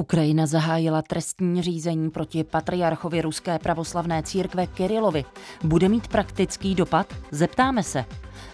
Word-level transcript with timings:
Ukrajina 0.00 0.46
zahájila 0.46 1.02
trestní 1.02 1.62
řízení 1.62 2.10
proti 2.10 2.44
patriarchovi 2.44 3.22
ruské 3.22 3.58
pravoslavné 3.58 4.22
církve 4.22 4.66
Kirilovi. 4.66 5.24
Bude 5.64 5.88
mít 5.88 6.08
praktický 6.08 6.74
dopad? 6.74 7.14
Zeptáme 7.30 7.82
se. 7.82 8.04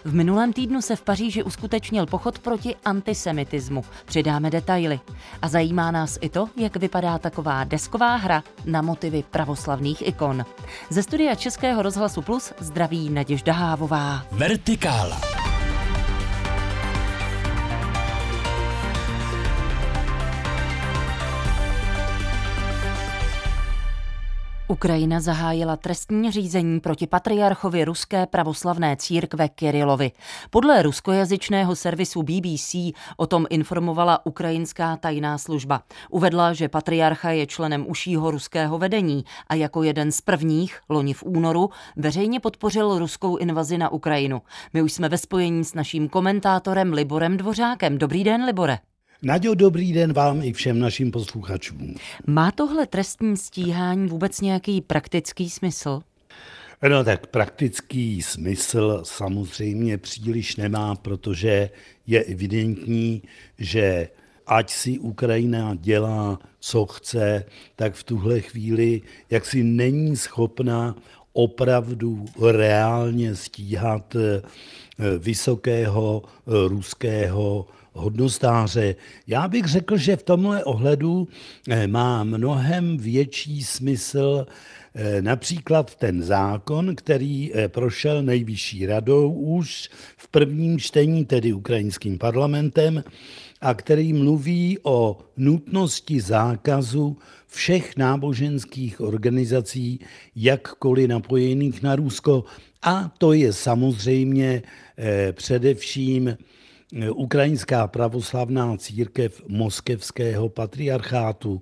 V 0.05 0.13
minulém 0.13 0.53
týdnu 0.53 0.81
se 0.81 0.95
v 0.95 1.01
Paříži 1.01 1.43
uskutečnil 1.43 2.05
pochod 2.05 2.39
proti 2.39 2.75
antisemitismu. 2.85 3.83
Přidáme 4.05 4.49
detaily. 4.49 4.99
A 5.41 5.47
zajímá 5.47 5.91
nás 5.91 6.17
i 6.21 6.29
to, 6.29 6.49
jak 6.57 6.77
vypadá 6.77 7.17
taková 7.17 7.63
desková 7.63 8.15
hra 8.15 8.43
na 8.65 8.81
motivy 8.81 9.23
pravoslavných 9.31 10.07
ikon. 10.07 10.45
Ze 10.89 11.03
studia 11.03 11.35
Českého 11.35 11.81
rozhlasu 11.81 12.21
Plus 12.21 12.53
zdraví 12.59 13.09
Naděžda 13.09 13.53
Hávová. 13.53 14.25
Vertikála. 14.31 15.42
Ukrajina 24.67 25.19
zahájila 25.19 25.77
trestní 25.77 26.31
řízení 26.31 26.79
proti 26.79 27.07
patriarchovi 27.07 27.85
ruské 27.85 28.25
pravoslavné 28.25 28.95
církve 28.95 29.49
Kirilovi. 29.49 30.11
Podle 30.49 30.81
ruskojazyčného 30.81 31.75
servisu 31.75 32.23
BBC 32.23 32.75
o 33.17 33.27
tom 33.27 33.45
informovala 33.49 34.25
ukrajinská 34.25 34.97
tajná 34.97 35.37
služba. 35.37 35.81
Uvedla, 36.09 36.53
že 36.53 36.69
patriarcha 36.69 37.31
je 37.31 37.47
členem 37.47 37.85
užšího 37.87 38.31
ruského 38.31 38.77
vedení 38.77 39.25
a 39.47 39.55
jako 39.55 39.83
jeden 39.83 40.11
z 40.11 40.21
prvních, 40.21 40.79
loni 40.89 41.13
v 41.13 41.23
únoru, 41.23 41.69
veřejně 41.95 42.39
podpořil 42.39 42.99
ruskou 42.99 43.37
invazi 43.37 43.77
na 43.77 43.89
Ukrajinu. 43.89 44.41
My 44.73 44.81
už 44.81 44.93
jsme 44.93 45.09
ve 45.09 45.17
spojení 45.17 45.65
s 45.65 45.73
naším 45.73 46.09
komentátorem 46.09 46.93
Liborem 46.93 47.37
Dvořákem. 47.37 47.97
Dobrý 47.97 48.23
den, 48.23 48.45
Libore. 48.45 48.77
Naďo, 49.25 49.55
dobrý 49.55 49.93
den 49.93 50.13
vám 50.13 50.41
i 50.43 50.53
všem 50.53 50.79
našim 50.79 51.11
posluchačům. 51.11 51.95
Má 52.27 52.51
tohle 52.51 52.87
trestní 52.87 53.37
stíhání 53.37 54.07
vůbec 54.07 54.41
nějaký 54.41 54.81
praktický 54.81 55.49
smysl? 55.49 56.01
No 56.89 57.03
tak 57.03 57.27
praktický 57.27 58.21
smysl 58.21 59.01
samozřejmě 59.03 59.97
příliš 59.97 60.55
nemá, 60.55 60.95
protože 60.95 61.69
je 62.07 62.23
evidentní, 62.23 63.21
že 63.57 64.09
ať 64.47 64.71
si 64.71 64.99
Ukrajina 64.99 65.75
dělá, 65.75 66.39
co 66.59 66.85
chce, 66.85 67.45
tak 67.75 67.93
v 67.93 68.03
tuhle 68.03 68.41
chvíli 68.41 69.01
jaksi 69.29 69.63
není 69.63 70.15
schopna 70.15 70.95
opravdu 71.33 72.25
reálně 72.41 73.35
stíhat 73.35 74.15
eh, 74.15 74.41
vysokého 75.17 76.23
eh, 76.25 76.67
ruského 76.67 77.67
hodnostáře. 77.93 78.95
Já 79.27 79.47
bych 79.47 79.65
řekl, 79.65 79.97
že 79.97 80.15
v 80.15 80.23
tomhle 80.23 80.63
ohledu 80.63 81.27
eh, 81.69 81.87
má 81.87 82.23
mnohem 82.23 82.97
větší 82.97 83.63
smysl 83.63 84.45
eh, 84.95 85.21
například 85.21 85.95
ten 85.95 86.23
zákon, 86.23 86.95
který 86.95 87.51
eh, 87.53 87.67
prošel 87.67 88.23
nejvyšší 88.23 88.85
radou 88.85 89.31
už 89.33 89.89
v 90.17 90.27
prvním 90.27 90.79
čtení, 90.79 91.25
tedy 91.25 91.53
ukrajinským 91.53 92.17
parlamentem, 92.17 93.03
a 93.61 93.73
který 93.73 94.13
mluví 94.13 94.77
o 94.83 95.17
nutnosti 95.37 96.21
zákazu 96.21 97.17
všech 97.47 97.97
náboženských 97.97 99.01
organizací, 99.01 99.99
jakkoliv 100.35 101.09
napojených 101.09 101.81
na 101.81 101.95
Rusko. 101.95 102.43
A 102.81 103.11
to 103.17 103.33
je 103.33 103.53
samozřejmě 103.53 104.61
především 105.31 106.37
Ukrajinská 107.15 107.87
pravoslavná 107.87 108.77
církev 108.77 109.41
moskevského 109.47 110.49
patriarchátu. 110.49 111.61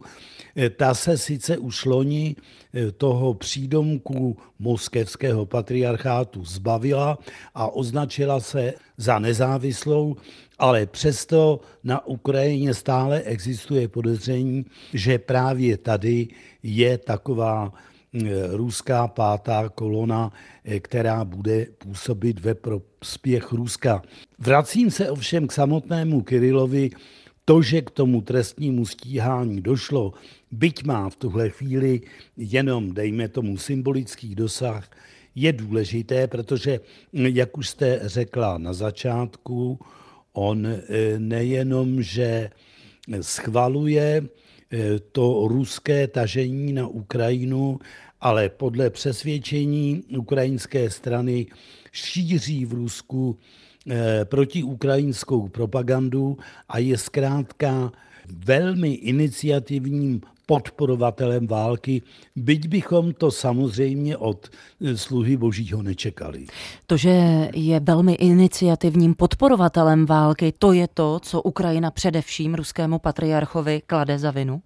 Ta 0.76 0.94
se 0.94 1.18
sice 1.18 1.58
už 1.58 1.86
loni 1.86 2.36
eh, 2.74 2.92
toho 2.92 3.34
přídomku 3.34 4.38
moskevského 4.60 5.46
patriarchátu 5.46 6.46
zbavila 6.46 7.18
a 7.56 7.68
označila 7.68 8.40
se 8.40 8.74
za 8.98 9.20
nezávislou, 9.20 10.16
ale 10.60 10.86
přesto 10.86 11.60
na 11.84 12.06
Ukrajině 12.06 12.74
stále 12.74 13.22
existuje 13.22 13.88
podezření, 13.88 14.66
že 14.94 15.20
právě 15.20 15.78
tady 15.78 16.28
je 16.64 16.98
taková 16.98 17.74
ruská 18.52 19.08
pátá 19.08 19.70
kolona, 19.70 20.32
eh, 20.66 20.80
která 20.80 21.26
bude 21.26 21.68
působit 21.78 22.40
ve 22.40 22.56
prospěch 22.56 23.52
Ruska. 23.52 24.02
Vracím 24.40 24.92
se 24.92 25.10
ovšem 25.10 25.48
k 25.48 25.52
samotnému 25.52 26.22
Kirilovi. 26.22 26.90
To, 27.46 27.62
že 27.62 27.82
k 27.82 27.92
tomu 27.92 28.22
trestnímu 28.22 28.86
stíhání 28.86 29.62
došlo, 29.62 30.14
byť 30.52 30.84
má 30.84 31.10
v 31.10 31.16
tuhle 31.16 31.50
chvíli 31.50 32.02
jenom, 32.38 32.94
dejme 32.94 33.28
tomu, 33.28 33.58
symbolický 33.58 34.36
dosah, 34.36 34.92
je 35.36 35.54
důležité, 35.54 36.28
protože, 36.28 36.80
jak 37.14 37.58
už 37.58 37.70
jste 37.70 38.00
řekla 38.04 38.58
na 38.58 38.74
začátku, 38.74 39.80
on 40.34 40.68
eh, 40.68 40.82
nejenom, 41.20 42.02
že 42.02 42.50
schvaluje 43.22 44.22
Eh, 44.22 44.41
to 45.12 45.48
ruské 45.48 46.08
tažení 46.08 46.74
na 46.74 46.88
Ukrajinu, 46.88 47.80
ale 48.22 48.50
podle 48.50 48.90
přesvědčení 48.90 50.04
ukrajinské 50.18 50.90
strany 50.90 51.48
šíří 51.92 52.66
v 52.66 52.74
Rusku 52.74 53.38
eh, 53.90 54.26
protiukrajinskou 54.26 55.48
propagandu 55.48 56.38
a 56.70 56.78
je 56.78 56.98
zkrátka 56.98 57.92
velmi 58.46 58.94
iniciativním 58.94 60.22
podporovatelem 60.52 61.48
války, 61.48 62.02
byť 62.36 62.68
bychom 62.68 63.14
to 63.14 63.32
samozřejmě 63.32 64.18
od 64.18 64.52
eh, 64.52 64.98
sluhy 64.98 65.38
božího 65.38 65.80
nečekali. 65.84 66.46
To, 66.88 66.98
že 66.98 67.48
je 67.56 67.80
velmi 67.80 68.14
iniciativním 68.14 69.16
podporovatelem 69.16 70.06
války, 70.06 70.54
to 70.60 70.74
je 70.74 70.88
to, 70.88 71.20
co 71.24 71.42
Ukrajina 71.42 71.92
především 71.92 72.56
ruskému 72.56 73.00
patriarchovi 73.00 73.82
klade 73.88 74.20
za 74.20 74.32
vinu? 74.32 74.62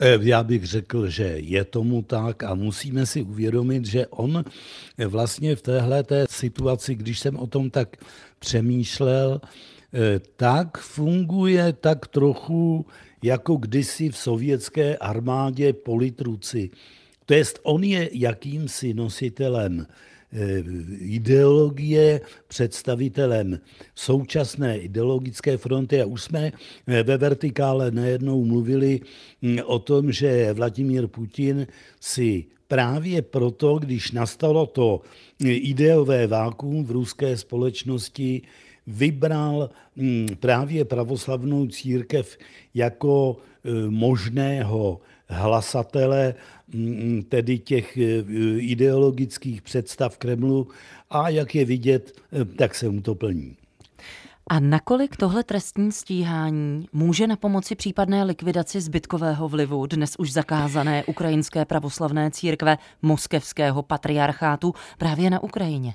Eh, 0.00 0.18
já 0.20 0.42
bych 0.42 0.66
řekl, 0.66 1.06
že 1.06 1.24
je 1.38 1.64
tomu 1.64 2.02
tak 2.02 2.42
a 2.42 2.54
musíme 2.54 3.06
si 3.06 3.22
uvědomit, 3.22 3.86
že 3.86 4.06
on 4.06 4.42
eh, 4.42 5.06
vlastně 5.06 5.56
v 5.56 5.62
téhle 5.62 6.02
té 6.02 6.26
situaci, 6.30 6.94
když 6.94 7.18
jsem 7.18 7.36
o 7.36 7.46
tom 7.46 7.70
tak 7.70 7.96
přemýšlel, 8.38 9.40
tak 10.36 10.78
funguje 10.78 11.72
tak 11.72 12.06
trochu 12.06 12.86
jako 13.22 13.56
kdysi 13.56 14.08
v 14.08 14.16
sovětské 14.16 14.96
armádě 14.96 15.72
politruci. 15.72 16.70
To 17.26 17.34
jest, 17.34 17.58
on 17.62 17.84
je 17.84 18.10
jakýmsi 18.12 18.94
nositelem 18.94 19.86
eh, 20.32 20.64
ideologie, 20.98 22.20
představitelem 22.48 23.60
současné 23.94 24.78
ideologické 24.78 25.56
fronty 25.56 26.02
a 26.02 26.06
už 26.06 26.22
jsme 26.22 26.52
eh, 26.86 27.02
ve 27.02 27.16
vertikále 27.16 27.90
nejednou 27.90 28.44
mluvili 28.44 29.00
hm, 29.42 29.58
o 29.64 29.78
tom, 29.78 30.12
že 30.12 30.52
Vladimír 30.52 31.06
Putin 31.06 31.66
si 32.00 32.44
právě 32.68 33.22
proto, 33.22 33.78
když 33.78 34.12
nastalo 34.12 34.66
to 34.66 35.00
eh, 35.44 35.48
ideové 35.48 36.26
vákuum 36.26 36.84
v 36.84 36.90
ruské 36.90 37.36
společnosti, 37.36 38.42
vybral 38.86 39.70
mm, 39.96 40.26
právě 40.40 40.84
pravoslavnou 40.84 41.66
církev 41.66 42.38
jako 42.74 43.36
e, 43.64 43.90
možného 43.90 45.00
hlasatele 45.28 46.34
mm, 46.74 47.22
tedy 47.28 47.58
těch 47.58 47.98
e, 47.98 48.24
ideologických 48.58 49.62
představ 49.62 50.18
Kremlu 50.18 50.68
a 51.10 51.28
jak 51.28 51.54
je 51.54 51.64
vidět, 51.64 52.12
e, 52.32 52.44
tak 52.44 52.74
se 52.74 52.88
mu 52.88 53.00
to 53.00 53.14
plní. 53.14 53.56
A 54.46 54.60
nakolik 54.60 55.16
tohle 55.16 55.44
trestní 55.44 55.92
stíhání 55.92 56.86
může 56.92 57.26
na 57.26 57.36
pomoci 57.36 57.74
případné 57.74 58.24
likvidaci 58.24 58.80
zbytkového 58.80 59.48
vlivu 59.48 59.86
dnes 59.86 60.16
už 60.18 60.32
zakázané 60.32 61.04
ukrajinské 61.04 61.64
pravoslavné 61.64 62.30
církve 62.30 62.78
moskevského 63.02 63.82
patriarchátu 63.82 64.74
právě 64.98 65.30
na 65.30 65.42
Ukrajině? 65.42 65.94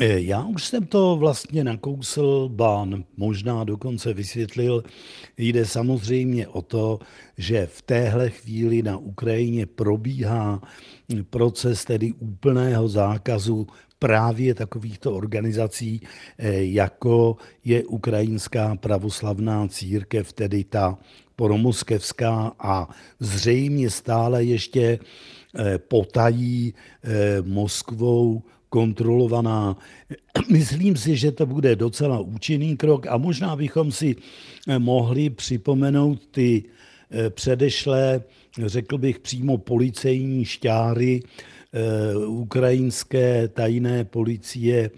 Eh, 0.00 0.20
já 0.20 0.44
už 0.44 0.64
jsem 0.64 0.86
to 0.86 1.16
vlastně 1.16 1.64
nakousl, 1.64 2.48
bán 2.52 3.04
možná 3.16 3.64
dokonce 3.64 4.14
vysvětlil. 4.14 4.84
Jde 5.38 5.66
samozřejmě 5.66 6.48
o 6.48 6.62
to, 6.62 6.98
že 7.38 7.66
v 7.66 7.82
téhle 7.82 8.30
chvíli 8.30 8.82
na 8.82 8.98
Ukrajině 8.98 9.66
probíhá 9.66 10.62
proces 11.30 11.84
tedy 11.84 12.12
úplného 12.12 12.88
zákazu 12.88 13.66
právě 13.98 14.54
takovýchto 14.54 15.14
organizací, 15.14 16.00
eh, 16.38 16.64
jako 16.64 17.36
je 17.64 17.84
Ukrajinská 17.84 18.76
pravoslavná 18.76 19.68
církev, 19.68 20.32
tedy 20.32 20.64
ta 20.64 20.98
poromoskevská 21.36 22.52
a 22.58 22.88
zřejmě 23.20 23.90
stále 23.90 24.44
ještě 24.44 24.98
eh, 25.58 25.78
potají 25.78 26.74
Moskvou 27.42 28.42
kontrolovaná. 28.74 29.78
Myslím 30.50 30.98
si, 30.98 31.14
že 31.14 31.30
to 31.30 31.46
bude 31.46 31.76
docela 31.78 32.18
účinný 32.18 32.74
krok 32.74 33.06
a 33.06 33.14
možná 33.14 33.54
bychom 33.56 33.94
si 33.94 34.18
eh, 34.18 34.78
mohli 34.78 35.30
připomenout 35.30 36.26
ty 36.34 36.64
předešlé, 37.30 38.22
řekl 38.66 38.98
bych 38.98 39.18
přímo 39.18 39.58
policejní 39.58 40.44
šťáry 40.44 41.22
ukrajinské 42.26 43.48
tajné 43.48 44.04
policie 44.04 44.90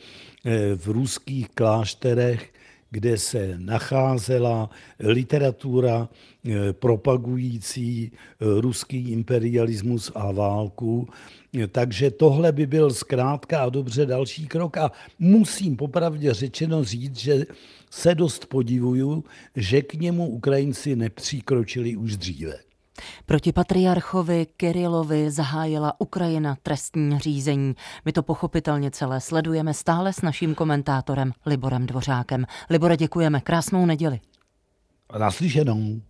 v 0.76 0.84
ruských 0.88 1.48
klášterech 1.48 2.55
kde 2.90 3.18
se 3.18 3.54
nacházela 3.58 4.70
literatura 4.98 6.08
eh, 6.08 6.72
propagující 6.72 8.12
eh, 8.12 8.60
ruský 8.60 9.10
imperialismus 9.10 10.12
a 10.14 10.32
válku. 10.32 11.08
Takže 11.72 12.10
tohle 12.10 12.52
by 12.52 12.66
byl 12.66 12.90
zkrátka 12.90 13.60
a 13.60 13.68
dobře 13.68 14.06
další 14.06 14.46
krok. 14.46 14.76
A 14.76 14.92
musím 15.18 15.76
popravdě 15.76 16.34
řečeno 16.34 16.84
říct, 16.84 17.16
že 17.16 17.44
se 17.90 18.14
dost 18.14 18.46
podivuju, 18.46 19.24
že 19.56 19.82
k 19.82 19.94
němu 19.94 20.28
Ukrajinci 20.28 20.96
nepřikročili 20.96 21.96
už 21.96 22.16
dříve. 22.16 22.65
Proti 23.26 23.52
patriarchovi 23.52 24.46
Kirilovi 24.56 25.30
zahájila 25.30 26.00
Ukrajina 26.00 26.56
trestní 26.62 27.18
řízení. 27.18 27.74
My 28.04 28.12
to 28.12 28.22
pochopitelně 28.22 28.90
celé 28.90 29.20
sledujeme 29.20 29.74
stále 29.74 30.12
s 30.12 30.22
naším 30.22 30.54
komentátorem 30.54 31.32
Liborem 31.46 31.86
Dvořákem. 31.86 32.46
Libore, 32.70 32.96
děkujeme. 32.96 33.40
Krásnou 33.40 33.86
neděli. 33.86 34.20
Naslyšenou. 35.18 36.00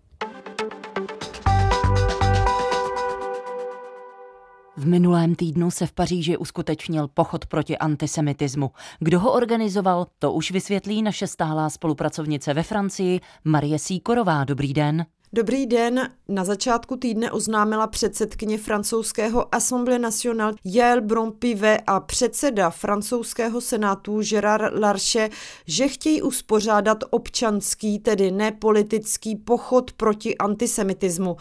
V 4.78 4.86
minulém 4.86 5.34
týdnu 5.34 5.70
se 5.70 5.86
v 5.86 5.92
Paříži 5.92 6.36
uskutečnil 6.36 7.08
pochod 7.08 7.46
proti 7.46 7.78
antisemitismu. 7.78 8.70
Kdo 8.98 9.20
ho 9.20 9.32
organizoval, 9.32 10.06
to 10.18 10.32
už 10.32 10.50
vysvětlí 10.50 11.02
naše 11.02 11.26
stálá 11.26 11.70
spolupracovnice 11.70 12.54
ve 12.54 12.62
Francii 12.62 13.20
Marie 13.44 13.78
Síkorová. 13.78 14.44
Dobrý 14.44 14.74
den. 14.74 15.06
Dobrý 15.32 15.66
den. 15.66 16.10
Na 16.28 16.44
začátku 16.44 16.96
týdne 16.96 17.30
oznámila 17.30 17.86
předsedkyně 17.86 18.58
francouzského 18.58 19.54
Assemblée 19.54 19.98
nationale 19.98 20.54
Yael 20.64 21.00
Brompive 21.00 21.78
a 21.86 22.00
předseda 22.00 22.70
francouzského 22.70 23.60
senátu 23.60 24.22
Gérard 24.22 24.78
Larche, 24.80 25.30
že 25.66 25.88
chtějí 25.88 26.22
uspořádat 26.22 26.98
občanský, 27.10 27.98
tedy 27.98 28.30
nepolitický 28.30 29.36
pochod 29.36 29.92
proti 29.92 30.38
antisemitismu 30.38 31.36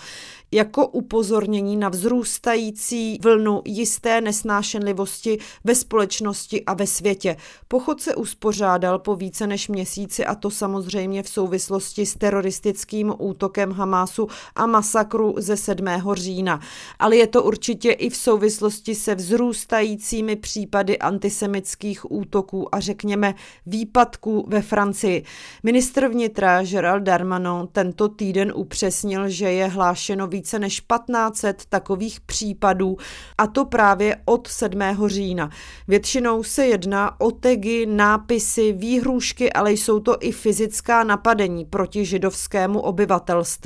jako 0.52 0.88
upozornění 0.88 1.78
na 1.78 1.90
vzrůstající 1.90 3.20
vlnu 3.24 3.62
jisté 3.66 4.22
nesnášenlivosti 4.22 5.38
ve 5.64 5.76
společnosti 5.76 6.66
a 6.66 6.74
ve 6.74 6.88
světě. 6.88 7.38
Pochod 7.68 8.02
se 8.02 8.16
uspořádal 8.16 9.00
po 9.00 9.16
více 9.16 9.48
než 9.48 9.68
měsíci 9.68 10.26
a 10.26 10.36
to 10.36 10.52
samozřejmě 10.52 11.24
v 11.24 11.30
souvislosti 11.30 12.06
s 12.06 12.16
teroristickým 12.16 13.14
útokem 13.18 13.72
Hamásu 13.76 14.28
a 14.56 14.66
masakru 14.66 15.36
ze 15.38 15.58
7. 15.58 15.86
října. 16.14 16.60
Ale 17.00 17.16
je 17.16 17.28
to 17.28 17.44
určitě 17.44 17.92
i 17.92 18.10
v 18.10 18.16
souvislosti 18.16 18.96
se 18.96 19.16
vzrůstajícími 19.16 20.36
případy 20.36 21.00
antisemických 21.00 22.12
útoků 22.12 22.76
a 22.76 22.80
řekněme 22.80 23.36
výpadků 23.66 24.46
ve 24.48 24.62
Francii. 24.62 25.24
Ministr 25.64 26.08
vnitra 26.08 26.64
Gerald 26.64 27.04
Darmanon 27.04 27.68
tento 27.72 28.10
týden 28.10 28.54
upřesnil, 28.56 29.30
že 29.30 29.52
je 29.52 29.68
hlášeno 29.68 30.28
více 30.28 30.60
než 30.60 30.82
1500 30.82 31.66
takových 31.70 32.20
případů, 32.20 32.98
a 33.38 33.48
to 33.48 33.66
právě 33.66 34.18
od 34.26 34.48
7. 34.48 34.80
října. 35.06 35.50
Většinou 35.88 36.44
se 36.44 36.66
jedná 36.66 37.22
o 37.22 37.32
tegy, 37.32 37.86
nápisy, 37.86 38.74
výhrušky, 38.74 39.54
ale 39.54 39.72
jsou 39.72 40.00
to 40.00 40.18
i 40.20 40.32
fyzická 40.32 41.04
napadení 41.04 41.66
proti 41.66 42.06
židovskému 42.06 42.80
obyvatelstvu. 42.80 43.65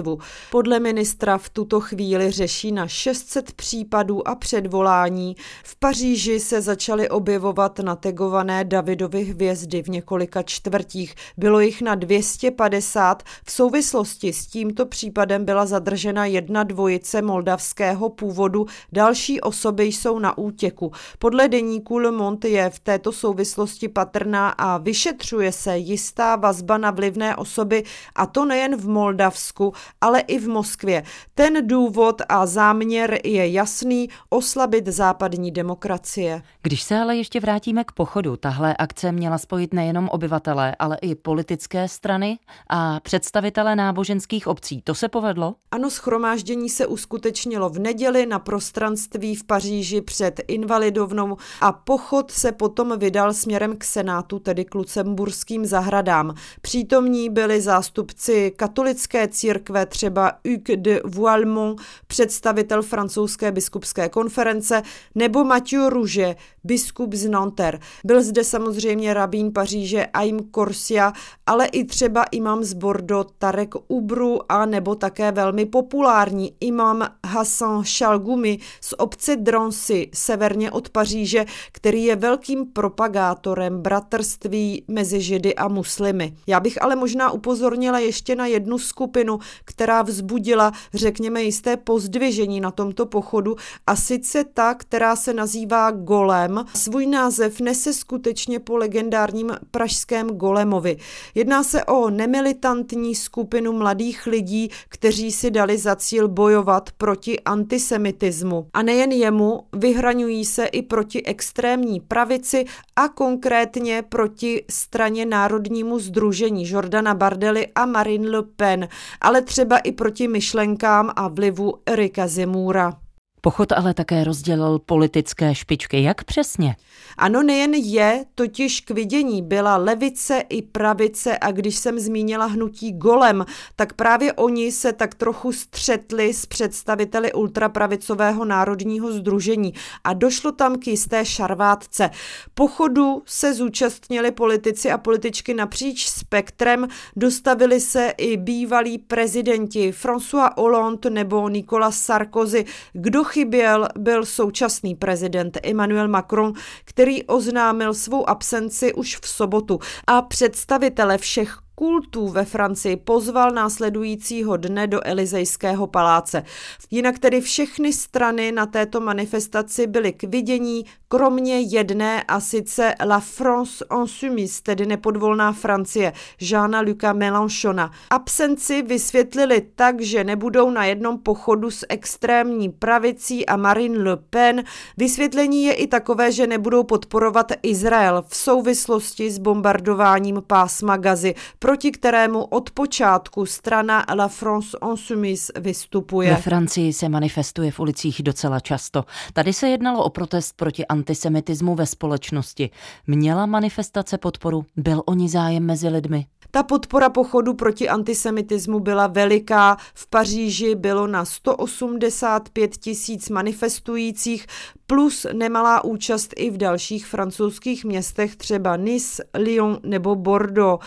Podle 0.51 0.79
ministra 0.79 1.37
v 1.37 1.49
tuto 1.49 1.79
chvíli 1.79 2.31
řeší 2.31 2.71
na 2.71 2.87
600 2.87 3.51
případů 3.51 4.27
a 4.27 4.35
předvolání. 4.35 5.35
V 5.63 5.75
Paříži 5.75 6.39
se 6.39 6.61
začaly 6.61 7.09
objevovat 7.09 7.79
nategované 7.79 8.63
Davidovy 8.63 9.23
hvězdy 9.23 9.83
v 9.83 9.87
několika 9.87 10.43
čtvrtích. 10.43 11.15
Bylo 11.37 11.59
jich 11.59 11.81
na 11.81 11.95
250. 11.95 13.23
V 13.43 13.51
souvislosti 13.51 14.33
s 14.33 14.47
tímto 14.47 14.85
případem 14.85 15.45
byla 15.45 15.65
zadržena 15.65 16.25
jedna 16.25 16.63
dvojice 16.63 17.21
moldavského 17.21 18.09
původu, 18.09 18.65
další 18.91 19.41
osoby 19.41 19.83
jsou 19.83 20.19
na 20.19 20.37
útěku. 20.37 20.91
Podle 21.19 21.47
deníku 21.47 21.97
Le 21.97 22.11
Monde 22.11 22.49
je 22.49 22.69
v 22.69 22.79
této 22.79 23.11
souvislosti 23.11 23.87
patrná 23.87 24.49
a 24.49 24.77
vyšetřuje 24.77 25.51
se 25.51 25.77
jistá 25.77 26.35
vazba 26.35 26.77
na 26.77 26.91
vlivné 26.91 27.35
osoby 27.35 27.83
a 28.15 28.25
to 28.25 28.45
nejen 28.45 28.75
v 28.75 28.87
Moldavsku, 28.87 29.73
ale 30.01 30.19
i 30.19 30.39
v 30.39 30.47
Moskvě. 30.47 31.03
Ten 31.35 31.67
důvod 31.67 32.21
a 32.29 32.45
záměr 32.45 33.19
je 33.23 33.51
jasný 33.51 34.09
oslabit 34.29 34.87
západní 34.87 35.51
demokracie. 35.51 36.41
Když 36.61 36.83
se 36.83 36.97
ale 36.97 37.15
ještě 37.15 37.39
vrátíme 37.39 37.83
k 37.83 37.91
pochodu, 37.91 38.37
tahle 38.37 38.75
akce 38.77 39.11
měla 39.11 39.37
spojit 39.37 39.73
nejenom 39.73 40.09
obyvatele, 40.09 40.75
ale 40.79 40.97
i 41.01 41.15
politické 41.15 41.87
strany 41.87 42.39
a 42.69 42.99
představitele 42.99 43.75
náboženských 43.75 44.47
obcí. 44.47 44.81
To 44.81 44.95
se 44.95 45.09
povedlo? 45.09 45.55
Ano, 45.71 45.89
schromáždění 45.89 46.69
se 46.69 46.87
uskutečnilo 46.87 47.69
v 47.69 47.79
neděli 47.79 48.25
na 48.25 48.39
prostranství 48.39 49.35
v 49.35 49.43
Paříži 49.43 50.01
před 50.01 50.41
Invalidovnou 50.47 51.37
a 51.61 51.71
pochod 51.71 52.31
se 52.31 52.51
potom 52.51 52.99
vydal 52.99 53.33
směrem 53.33 53.77
k 53.77 53.83
Senátu, 53.83 54.39
tedy 54.39 54.65
k 54.65 54.75
Lucemburským 54.75 55.65
zahradám. 55.65 56.33
Přítomní 56.61 57.29
byli 57.29 57.61
zástupci 57.61 58.53
katolické 58.55 59.27
církve, 59.27 59.78
třeba 59.85 60.31
Hugues 60.47 60.77
de 60.77 61.01
Voilmont, 61.05 61.81
představitel 62.07 62.81
francouzské 62.81 63.51
biskupské 63.51 64.09
konference, 64.09 64.81
nebo 65.15 65.43
Mathieu 65.43 65.89
Rouge, 65.89 66.35
biskup 66.63 67.13
z 67.13 67.29
Nanterre. 67.29 67.79
Byl 68.03 68.23
zde 68.23 68.43
samozřejmě 68.43 69.13
rabín 69.13 69.53
Paříže 69.53 70.05
Aim 70.05 70.39
Corsia, 70.55 71.13
ale 71.45 71.65
i 71.65 71.83
třeba 71.83 72.23
imam 72.23 72.63
z 72.63 72.73
Bordeaux 72.73 73.33
Tarek 73.37 73.75
Ubru 73.87 74.51
a 74.51 74.65
nebo 74.65 74.95
také 74.95 75.31
velmi 75.31 75.65
populární 75.65 76.53
imam 76.59 77.07
Hassan 77.25 77.83
Shalgumi 77.83 78.59
z 78.81 78.93
obce 78.97 79.35
Droncy 79.35 80.09
severně 80.13 80.71
od 80.71 80.89
Paříže, 80.89 81.45
který 81.71 82.03
je 82.03 82.15
velkým 82.15 82.65
propagátorem 82.65 83.81
bratrství 83.81 84.83
mezi 84.87 85.21
židy 85.21 85.55
a 85.55 85.67
muslimy. 85.67 86.35
Já 86.47 86.59
bych 86.59 86.81
ale 86.81 86.95
možná 86.95 87.31
upozornila 87.31 87.99
ještě 87.99 88.35
na 88.35 88.45
jednu 88.45 88.77
skupinu, 88.77 89.39
která 89.69 90.01
vzbudila, 90.01 90.71
řekněme, 90.93 91.43
jisté 91.43 91.77
pozdvižení 91.77 92.61
na 92.61 92.71
tomto 92.71 93.05
pochodu 93.05 93.55
a 93.87 93.95
sice 93.95 94.43
ta, 94.43 94.73
která 94.73 95.15
se 95.15 95.33
nazývá 95.33 95.91
Golem. 95.91 96.65
Svůj 96.75 97.05
název 97.05 97.59
nese 97.59 97.93
skutečně 97.93 98.59
po 98.59 98.77
legendárním 98.77 99.51
pražském 99.71 100.29
Golemovi. 100.29 100.97
Jedná 101.35 101.63
se 101.63 101.83
o 101.83 102.09
nemilitantní 102.09 103.15
skupinu 103.15 103.73
mladých 103.73 104.27
lidí, 104.27 104.69
kteří 104.89 105.31
si 105.31 105.51
dali 105.51 105.77
za 105.77 105.95
cíl 105.95 106.27
bojovat 106.27 106.89
proti 106.97 107.39
antisemitismu. 107.39 108.67
A 108.73 108.81
nejen 108.81 109.11
jemu, 109.11 109.63
vyhraňují 109.73 110.45
se 110.45 110.65
i 110.65 110.81
proti 110.81 111.25
extrémní 111.25 111.99
pravici 111.99 112.65
a 112.95 113.07
konkrétně 113.07 114.03
proti 114.09 114.65
straně 114.69 115.25
Národnímu 115.25 115.99
združení 115.99 116.69
Jordana 116.69 117.13
Bardely 117.13 117.67
a 117.75 117.85
Marine 117.85 118.29
Le 118.29 118.43
Pen, 118.55 118.87
ale 119.21 119.41
třeba 119.41 119.58
i 119.77 119.91
proti 119.91 120.27
myšlenkám 120.27 121.11
a 121.15 121.27
vlivu 121.27 121.73
Erika 121.85 122.27
Zemůra. 122.27 123.08
Pochod 123.41 123.71
ale 123.71 123.93
také 123.93 124.23
rozdělil 124.23 124.79
politické 124.79 125.55
špičky. 125.55 126.03
Jak 126.03 126.23
přesně? 126.23 126.75
Ano, 127.17 127.43
nejen 127.43 127.73
je, 127.73 128.25
totiž 128.35 128.81
k 128.81 128.91
vidění 128.91 129.41
byla 129.41 129.77
levice 129.77 130.43
i 130.49 130.61
pravice 130.61 131.37
a 131.37 131.51
když 131.51 131.75
jsem 131.75 131.99
zmínila 131.99 132.45
hnutí 132.45 132.91
golem, 132.91 133.45
tak 133.75 133.93
právě 133.93 134.33
oni 134.33 134.71
se 134.71 134.93
tak 134.93 135.15
trochu 135.15 135.51
střetli 135.51 136.33
s 136.33 136.45
představiteli 136.45 137.33
ultrapravicového 137.33 138.45
národního 138.45 139.11
združení 139.11 139.73
a 140.03 140.13
došlo 140.13 140.51
tam 140.51 140.79
k 140.79 140.87
jisté 140.87 141.25
šarvátce. 141.25 142.09
Pochodu 142.53 143.21
se 143.25 143.53
zúčastnili 143.53 144.31
politici 144.31 144.91
a 144.91 144.97
političky 144.97 145.53
napříč 145.53 146.07
spektrem, 146.07 146.87
dostavili 147.15 147.79
se 147.79 148.13
i 148.17 148.37
bývalí 148.37 148.97
prezidenti 148.97 149.91
François 149.91 150.49
Hollande 150.57 151.09
nebo 151.09 151.49
Nicolas 151.49 151.99
Sarkozy. 151.99 152.65
Kdo 152.93 153.23
chyběl, 153.31 153.87
byl 153.97 154.25
současný 154.25 154.95
prezident 154.95 155.57
Emmanuel 155.63 156.07
Macron, 156.07 156.53
který 156.83 157.23
oznámil 157.23 157.93
svou 157.93 158.29
absenci 158.29 158.93
už 158.93 159.17
v 159.21 159.27
sobotu. 159.27 159.79
A 160.07 160.21
představitele 160.21 161.17
všech 161.17 161.57
kultů 161.79 162.27
ve 162.27 162.45
Francii 162.45 162.95
pozval 162.95 163.51
následujícího 163.51 164.57
dne 164.57 164.87
do 164.87 165.07
Elizejského 165.07 165.87
paláce. 165.87 166.43
Jinak 166.91 167.19
tedy 167.19 167.41
všechny 167.41 167.93
strany 167.93 168.51
na 168.51 168.65
této 168.65 168.99
manifestaci 168.99 169.87
byly 169.87 170.13
k 170.13 170.23
vidění, 170.23 170.85
kromě 171.07 171.59
jedné 171.59 172.23
a 172.23 172.39
sice 172.39 172.95
La 173.05 173.19
France 173.19 173.85
Insoumise, 174.01 174.63
tedy 174.63 174.85
nepodvolná 174.85 175.51
Francie, 175.53 176.13
Jeana 176.41 176.81
Luca 176.81 177.13
Mélenchona. 177.13 177.91
Absenci 178.09 178.81
vysvětlili 178.81 179.61
tak, 179.75 180.01
že 180.01 180.23
nebudou 180.23 180.69
na 180.69 180.85
jednom 180.85 181.17
pochodu 181.17 181.71
s 181.71 181.85
extrémní 181.89 182.69
pravicí 182.69 183.45
a 183.45 183.57
Marine 183.57 184.03
Le 184.03 184.17
Pen. 184.17 184.63
Vysvětlení 184.97 185.63
je 185.63 185.73
i 185.73 185.87
takové, 185.87 186.31
že 186.31 186.47
nebudou 186.47 186.83
podporovat 186.83 187.51
Izrael 187.63 188.23
v 188.27 188.35
souvislosti 188.35 189.31
s 189.31 189.37
bombardováním 189.37 190.43
pásma 190.47 190.97
Gazy, 190.97 191.35
proti 191.69 191.91
kterému 191.91 192.43
od 192.43 192.71
počátku 192.71 193.45
strana 193.45 194.05
La 194.15 194.27
France 194.27 194.77
Insoumise 194.91 195.53
vystupuje. 195.59 196.29
Ve 196.29 196.41
Francii 196.41 196.93
se 196.93 197.09
manifestuje 197.09 197.71
v 197.71 197.79
ulicích 197.79 198.23
docela 198.23 198.59
často. 198.59 199.05
Tady 199.33 199.53
se 199.53 199.69
jednalo 199.69 200.03
o 200.03 200.09
protest 200.09 200.55
proti 200.55 200.85
antisemitismu 200.85 201.75
ve 201.75 201.85
společnosti. 201.85 202.69
Měla 203.07 203.45
manifestace 203.45 204.17
podporu? 204.17 204.65
Byl 204.75 205.03
o 205.05 205.13
ní 205.13 205.29
zájem 205.29 205.65
mezi 205.65 205.87
lidmi? 205.87 206.25
Ta 206.51 206.63
podpora 206.63 207.09
pochodu 207.09 207.53
proti 207.53 207.89
antisemitismu 207.89 208.79
byla 208.79 209.07
veliká. 209.07 209.77
V 209.93 210.07
Paříži 210.07 210.75
bylo 210.75 211.07
na 211.07 211.25
185 211.25 212.77
tisíc 212.77 213.29
manifestujících, 213.29 214.47
plus 214.87 215.25
nemalá 215.33 215.83
účast 215.83 216.33
i 216.35 216.49
v 216.49 216.57
dalších 216.57 217.07
francouzských 217.07 217.85
městech, 217.85 218.35
třeba 218.35 218.77
Nice, 218.77 219.23
Lyon 219.33 219.79
nebo 219.83 220.15
Bordeaux. 220.15 220.85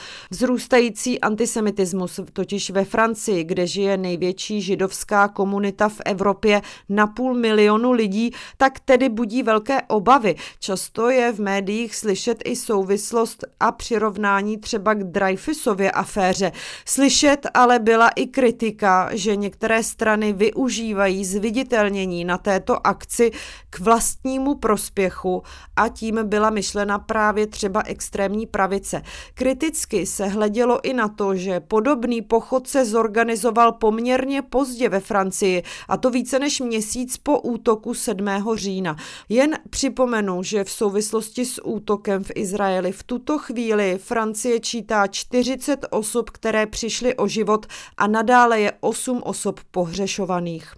Vzrůstající 0.72 1.20
antisemitismus 1.20 2.20
totiž 2.32 2.70
ve 2.70 2.84
Francii, 2.84 3.44
kde 3.44 3.66
žije 3.66 3.96
největší 3.96 4.62
židovská 4.62 5.28
komunita 5.28 5.88
v 5.88 6.00
Evropě 6.04 6.62
na 6.88 7.06
půl 7.06 7.34
milionu 7.34 7.92
lidí, 7.92 8.30
tak 8.56 8.80
tedy 8.80 9.08
budí 9.08 9.42
velké 9.42 9.82
obavy. 9.82 10.34
Často 10.58 11.10
je 11.10 11.32
v 11.32 11.40
médiích 11.40 11.96
slyšet 11.96 12.42
i 12.44 12.56
souvislost 12.56 13.44
a 13.60 13.72
přirovnání 13.72 14.56
třeba 14.58 14.94
k 14.94 15.04
Dreyfusově 15.04 15.90
aféře. 15.90 16.52
Slyšet 16.84 17.46
ale 17.54 17.78
byla 17.78 18.08
i 18.08 18.26
kritika, 18.26 19.10
že 19.12 19.36
některé 19.36 19.82
strany 19.82 20.32
využívají 20.32 21.24
zviditelnění 21.24 22.24
na 22.24 22.38
této 22.38 22.86
akci 22.86 23.30
k 23.70 23.78
vlastnímu 23.78 24.54
prospěchu 24.54 25.42
a 25.76 25.88
tím 25.88 26.18
byla 26.22 26.50
myšlena 26.50 26.98
právě 26.98 27.46
třeba 27.46 27.82
extrémní 27.86 28.46
pravice. 28.46 29.02
Kriticky 29.34 30.06
se 30.06 30.26
hledělo 30.62 30.80
i 30.84 30.94
na 30.94 31.08
to, 31.08 31.36
že 31.36 31.60
podobný 31.60 32.22
pochod 32.22 32.66
se 32.66 32.84
zorganizoval 32.84 33.72
poměrně 33.72 34.42
pozdě 34.42 34.88
ve 34.88 35.00
Francii, 35.00 35.62
a 35.88 35.96
to 35.96 36.10
více 36.10 36.38
než 36.38 36.60
měsíc 36.60 37.16
po 37.16 37.40
útoku 37.40 37.94
7. 37.94 38.26
října. 38.54 38.96
Jen 39.28 39.58
připomenu, 39.70 40.42
že 40.42 40.64
v 40.64 40.70
souvislosti 40.70 41.44
s 41.44 41.66
útokem 41.66 42.24
v 42.24 42.30
Izraeli 42.34 42.92
v 42.92 43.02
tuto 43.02 43.38
chvíli 43.38 43.98
Francie 43.98 44.60
čítá 44.60 45.06
40 45.06 45.86
osob, 45.90 46.30
které 46.30 46.66
přišly 46.66 47.16
o 47.16 47.28
život 47.28 47.66
a 47.96 48.06
nadále 48.06 48.60
je 48.60 48.72
8 48.80 49.22
osob 49.24 49.60
pohřešovaných. 49.70 50.72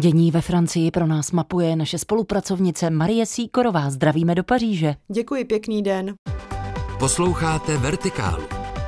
Dění 0.00 0.30
ve 0.30 0.40
Francii 0.40 0.90
pro 0.90 1.06
nás 1.06 1.32
mapuje 1.32 1.76
naše 1.76 1.98
spolupracovnice 1.98 2.90
Marie 2.90 3.26
Síkorová. 3.26 3.90
Zdravíme 3.90 4.34
do 4.34 4.44
Paříže. 4.44 4.94
Děkuji, 5.08 5.44
pěkný 5.44 5.82
den. 5.82 6.14
Posloucháte 6.98 7.76
Vertikálu. 7.76 8.63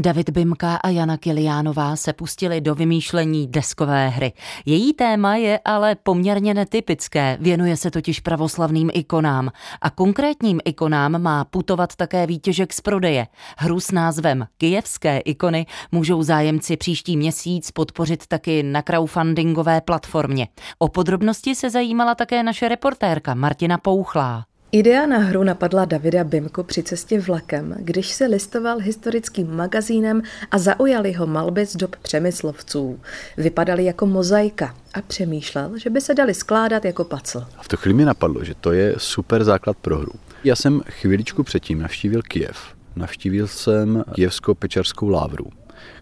David 0.00 0.30
Bimka 0.30 0.76
a 0.76 0.88
Jana 0.88 1.16
Kiliánová 1.16 1.96
se 1.96 2.12
pustili 2.12 2.60
do 2.60 2.74
vymýšlení 2.74 3.46
deskové 3.46 4.08
hry. 4.08 4.32
Její 4.66 4.94
téma 4.94 5.36
je 5.36 5.60
ale 5.64 5.94
poměrně 5.94 6.54
netypické, 6.54 7.38
věnuje 7.40 7.76
se 7.76 7.90
totiž 7.90 8.20
pravoslavným 8.20 8.90
ikonám 8.94 9.50
a 9.80 9.90
konkrétním 9.90 10.60
ikonám 10.64 11.22
má 11.22 11.44
putovat 11.44 11.96
také 11.96 12.26
výtěžek 12.26 12.72
z 12.72 12.80
prodeje. 12.80 13.26
Hru 13.56 13.80
s 13.80 13.90
názvem 13.90 14.46
Kijevské 14.58 15.18
ikony 15.18 15.66
můžou 15.92 16.22
zájemci 16.22 16.76
příští 16.76 17.16
měsíc 17.16 17.70
podpořit 17.70 18.26
taky 18.26 18.62
na 18.62 18.82
crowdfundingové 18.82 19.80
platformě. 19.80 20.48
O 20.78 20.88
podrobnosti 20.88 21.54
se 21.54 21.70
zajímala 21.70 22.14
také 22.14 22.42
naše 22.42 22.68
reportérka 22.68 23.34
Martina 23.34 23.78
Pouchlá. 23.78 24.47
Idea 24.72 25.06
na 25.06 25.18
hru 25.18 25.44
napadla 25.44 25.84
Davida 25.84 26.24
Bimku 26.24 26.62
při 26.62 26.82
cestě 26.82 27.20
vlakem, 27.20 27.76
když 27.78 28.08
se 28.08 28.26
listoval 28.26 28.78
historickým 28.78 29.56
magazínem 29.56 30.22
a 30.50 30.58
zaujali 30.58 31.12
ho 31.12 31.26
malby 31.26 31.66
z 31.66 31.76
dob 31.76 31.96
přemyslovců. 31.96 33.00
Vypadaly 33.36 33.84
jako 33.84 34.06
mozaika 34.06 34.74
a 34.94 35.02
přemýšlel, 35.02 35.78
že 35.78 35.90
by 35.90 36.00
se 36.00 36.14
dali 36.14 36.34
skládat 36.34 36.84
jako 36.84 37.04
pacl. 37.04 37.46
A 37.56 37.62
v 37.62 37.68
tu 37.68 37.76
chvíli 37.76 37.94
mi 37.94 38.04
napadlo, 38.04 38.44
že 38.44 38.54
to 38.54 38.72
je 38.72 38.94
super 38.98 39.44
základ 39.44 39.76
pro 39.76 39.98
hru. 39.98 40.12
Já 40.44 40.56
jsem 40.56 40.80
chvíličku 40.88 41.42
předtím 41.42 41.80
navštívil 41.80 42.22
Kijev. 42.22 42.58
Navštívil 42.96 43.46
jsem 43.46 44.04
kijevskou 44.14 44.54
pečarskou 44.54 45.08
lávru, 45.08 45.46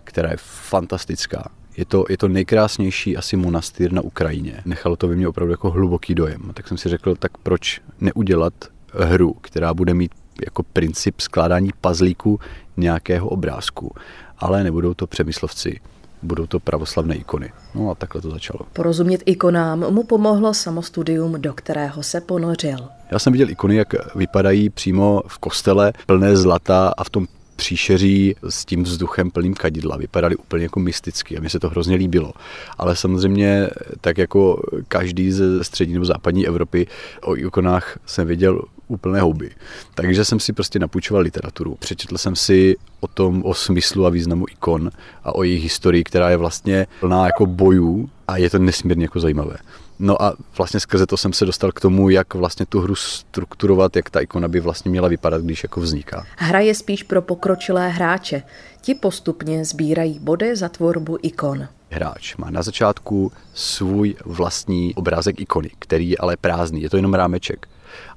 která 0.04 0.30
je 0.30 0.36
fantastická. 0.40 1.50
Je 1.76 1.84
to, 1.84 2.04
je 2.08 2.18
to 2.18 2.28
nejkrásnější 2.28 3.16
asi 3.16 3.36
monastýr 3.36 3.92
na 3.92 4.02
Ukrajině. 4.02 4.60
Nechalo 4.64 4.96
to 4.96 5.08
ve 5.08 5.14
mně 5.14 5.28
opravdu 5.28 5.50
jako 5.50 5.70
hluboký 5.70 6.14
dojem. 6.14 6.50
Tak 6.54 6.68
jsem 6.68 6.78
si 6.78 6.88
řekl, 6.88 7.16
tak 7.16 7.38
proč 7.38 7.80
neudělat 8.00 8.52
hru, 8.92 9.36
která 9.40 9.74
bude 9.74 9.94
mít 9.94 10.12
jako 10.44 10.62
princip 10.62 11.20
skládání 11.20 11.70
pazlíků 11.80 12.40
nějakého 12.76 13.28
obrázku. 13.28 13.94
Ale 14.38 14.64
nebudou 14.64 14.94
to 14.94 15.06
přemyslovci, 15.06 15.80
budou 16.22 16.46
to 16.46 16.60
pravoslavné 16.60 17.14
ikony. 17.14 17.52
No 17.74 17.90
a 17.90 17.94
takhle 17.94 18.22
to 18.22 18.30
začalo. 18.30 18.60
Porozumět 18.72 19.22
ikonám 19.26 19.78
mu 19.78 20.02
pomohlo 20.02 20.54
samostudium, 20.54 21.42
do 21.42 21.52
kterého 21.52 22.02
se 22.02 22.20
ponořil. 22.20 22.78
Já 23.10 23.18
jsem 23.18 23.32
viděl 23.32 23.50
ikony, 23.50 23.76
jak 23.76 24.16
vypadají 24.16 24.70
přímo 24.70 25.22
v 25.26 25.38
kostele, 25.38 25.92
plné 26.06 26.36
zlata 26.36 26.94
a 26.96 27.04
v 27.04 27.10
tom 27.10 27.26
příšeří 27.56 28.36
s 28.48 28.64
tím 28.64 28.82
vzduchem 28.82 29.30
plným 29.30 29.54
kadidla. 29.54 29.96
Vypadaly 29.96 30.36
úplně 30.36 30.62
jako 30.62 30.80
mysticky 30.80 31.36
a 31.36 31.40
mně 31.40 31.50
se 31.50 31.60
to 31.60 31.68
hrozně 31.68 31.96
líbilo. 31.96 32.32
Ale 32.78 32.96
samozřejmě, 32.96 33.70
tak 34.00 34.18
jako 34.18 34.62
každý 34.88 35.32
ze 35.32 35.64
střední 35.64 35.94
nebo 35.94 36.04
západní 36.04 36.46
Evropy, 36.46 36.86
o 37.22 37.36
ikonách 37.36 37.98
jsem 38.06 38.26
viděl 38.26 38.62
úplné 38.88 39.20
houby. 39.20 39.50
Takže 39.94 40.24
jsem 40.24 40.40
si 40.40 40.52
prostě 40.52 40.78
napůjčoval 40.78 41.22
literaturu. 41.22 41.74
Přečetl 41.74 42.18
jsem 42.18 42.36
si 42.36 42.76
o 43.00 43.08
tom, 43.08 43.42
o 43.44 43.54
smyslu 43.54 44.06
a 44.06 44.10
významu 44.10 44.46
ikon 44.50 44.90
a 45.24 45.34
o 45.34 45.42
jejich 45.42 45.62
historii, 45.62 46.04
která 46.04 46.30
je 46.30 46.36
vlastně 46.36 46.86
plná 47.00 47.26
jako 47.26 47.46
bojů 47.46 48.10
a 48.28 48.36
je 48.36 48.50
to 48.50 48.58
nesmírně 48.58 49.04
jako 49.04 49.20
zajímavé. 49.20 49.56
No 49.98 50.22
a 50.22 50.34
vlastně 50.56 50.80
skrze 50.80 51.06
to 51.06 51.16
jsem 51.16 51.32
se 51.32 51.46
dostal 51.46 51.72
k 51.72 51.80
tomu, 51.80 52.10
jak 52.10 52.34
vlastně 52.34 52.66
tu 52.66 52.80
hru 52.80 52.94
strukturovat, 52.94 53.96
jak 53.96 54.10
ta 54.10 54.20
ikona 54.20 54.48
by 54.48 54.60
vlastně 54.60 54.90
měla 54.90 55.08
vypadat, 55.08 55.42
když 55.42 55.62
jako 55.62 55.80
vzniká. 55.80 56.26
Hra 56.36 56.60
je 56.60 56.74
spíš 56.74 57.02
pro 57.02 57.22
pokročilé 57.22 57.88
hráče. 57.88 58.42
Ti 58.80 58.94
postupně 58.94 59.64
sbírají 59.64 60.18
body 60.18 60.56
za 60.56 60.68
tvorbu 60.68 61.18
ikon. 61.22 61.68
Hráč 61.90 62.36
má 62.36 62.50
na 62.50 62.62
začátku 62.62 63.32
svůj 63.54 64.14
vlastní 64.24 64.94
obrázek 64.94 65.40
ikony, 65.40 65.70
který 65.78 66.10
je 66.10 66.16
ale 66.20 66.36
prázdný, 66.36 66.82
je 66.82 66.90
to 66.90 66.96
jenom 66.96 67.14
rámeček. 67.14 67.68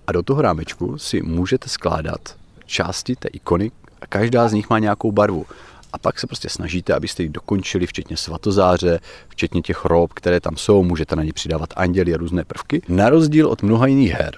A 0.08 0.12
do 0.12 0.24
toho 0.24 0.42
rámečku 0.42 0.98
si 0.98 1.22
můžete 1.22 1.70
skládat 1.70 2.20
části 2.66 3.16
té 3.16 3.28
ikony 3.28 3.72
a 4.02 4.08
každá 4.08 4.48
z 4.48 4.54
nich 4.54 4.70
má 4.70 4.80
nějakou 4.80 5.12
barvu 5.12 5.46
a 5.94 5.98
pak 5.98 6.20
se 6.20 6.28
prostě 6.28 6.50
snažíte, 6.50 6.94
abyste 6.94 7.24
ji 7.24 7.30
dokončili, 7.30 7.88
včetně 7.88 8.18
svatozáře, 8.18 9.00
včetně 9.30 9.62
těch 9.62 9.86
rob, 9.86 10.14
které 10.14 10.40
tam 10.40 10.58
jsou, 10.58 10.84
můžete 10.84 11.16
na 11.16 11.24
ně 11.24 11.34
přidávat 11.34 11.74
anděly 11.76 12.14
a 12.14 12.18
různé 12.18 12.46
prvky. 12.46 12.82
Na 12.90 13.10
rozdíl 13.10 13.48
od 13.48 13.64
mnoha 13.64 13.88
jiných 13.88 14.12
her 14.12 14.36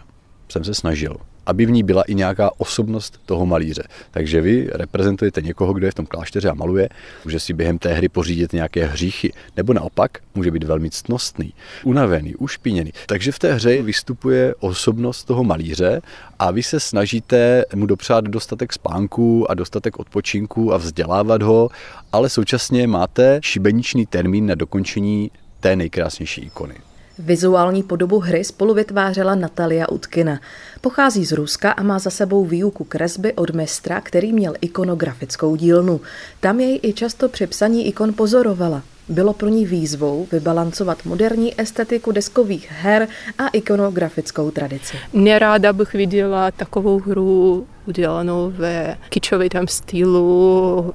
jsem 0.50 0.64
se 0.64 0.74
snažil 0.74 1.18
aby 1.52 1.66
v 1.66 1.72
ní 1.72 1.84
byla 1.84 2.04
i 2.04 2.16
nějaká 2.16 2.52
osobnost 2.58 3.20
toho 3.26 3.46
malíře. 3.46 3.84
Takže 4.12 4.42
vy 4.42 4.70
reprezentujete 4.72 5.42
někoho, 5.42 5.74
kdo 5.74 5.86
je 5.86 5.92
v 5.92 5.96
tom 5.96 6.06
klášteře 6.06 6.50
a 6.50 6.54
maluje, 6.54 6.90
může 7.26 7.40
si 7.40 7.54
během 7.54 7.78
té 7.78 7.94
hry 7.94 8.10
pořídit 8.10 8.54
nějaké 8.54 8.86
hříchy, 8.86 9.34
nebo 9.58 9.74
naopak 9.74 10.12
může 10.36 10.52
být 10.52 10.64
velmi 10.64 10.90
ctnostný, 10.90 11.54
unavený, 11.84 12.36
ušpiněný. 12.36 12.92
Takže 13.06 13.32
v 13.32 13.40
té 13.40 13.54
hře 13.54 13.82
vystupuje 13.82 14.56
osobnost 14.60 15.24
toho 15.24 15.44
malíře 15.44 16.02
a 16.40 16.52
vy 16.52 16.64
se 16.64 16.80
snažíte 16.80 17.66
mu 17.76 17.86
dopřát 17.86 18.26
dostatek 18.26 18.74
spánku 18.74 19.52
a 19.52 19.54
dostatek 19.54 20.00
odpočinku 20.00 20.74
a 20.74 20.78
vzdělávat 20.78 21.42
ho, 21.42 21.70
ale 22.12 22.30
současně 22.30 22.88
máte 22.88 23.40
šibeničný 23.44 24.06
termín 24.06 24.46
na 24.46 24.56
dokončení 24.56 25.32
té 25.60 25.76
nejkrásnější 25.76 26.42
ikony. 26.42 26.91
Vizuální 27.20 27.84
podobu 27.84 28.20
hry 28.20 28.44
spolu 28.44 28.74
vytvářela 28.74 29.36
Natalia 29.36 29.88
Utkina. 29.90 30.40
Pochází 30.82 31.26
z 31.26 31.32
Ruska 31.32 31.72
a 31.72 31.84
má 31.84 32.00
za 32.00 32.10
sebou 32.10 32.46
výuku 32.46 32.84
kresby 32.84 33.34
od 33.34 33.50
mistra, 33.50 34.02
který 34.02 34.34
měl 34.34 34.54
ikonografickou 34.62 35.56
dílnu. 35.56 36.02
Tam 36.40 36.60
jej 36.60 36.80
i 36.84 36.94
často 36.94 37.30
při 37.30 37.48
psaní 37.48 37.88
ikon 37.88 38.14
pozorovala. 38.14 38.84
Bylo 39.10 39.34
pro 39.34 39.48
ní 39.48 39.66
výzvou 39.66 40.28
vybalancovat 40.32 41.06
moderní 41.06 41.62
estetiku 41.62 42.12
deskových 42.12 42.72
her 42.72 43.08
a 43.38 43.48
ikonografickou 43.48 44.52
tradici. 44.52 44.98
Neráda 45.14 45.74
bych 45.74 45.94
viděla 45.94 46.52
takovou 46.52 47.00
hru 47.00 47.68
udělanou 47.88 48.54
ve 48.56 48.98
kičovitém 49.10 49.68
stylu. 49.68 50.94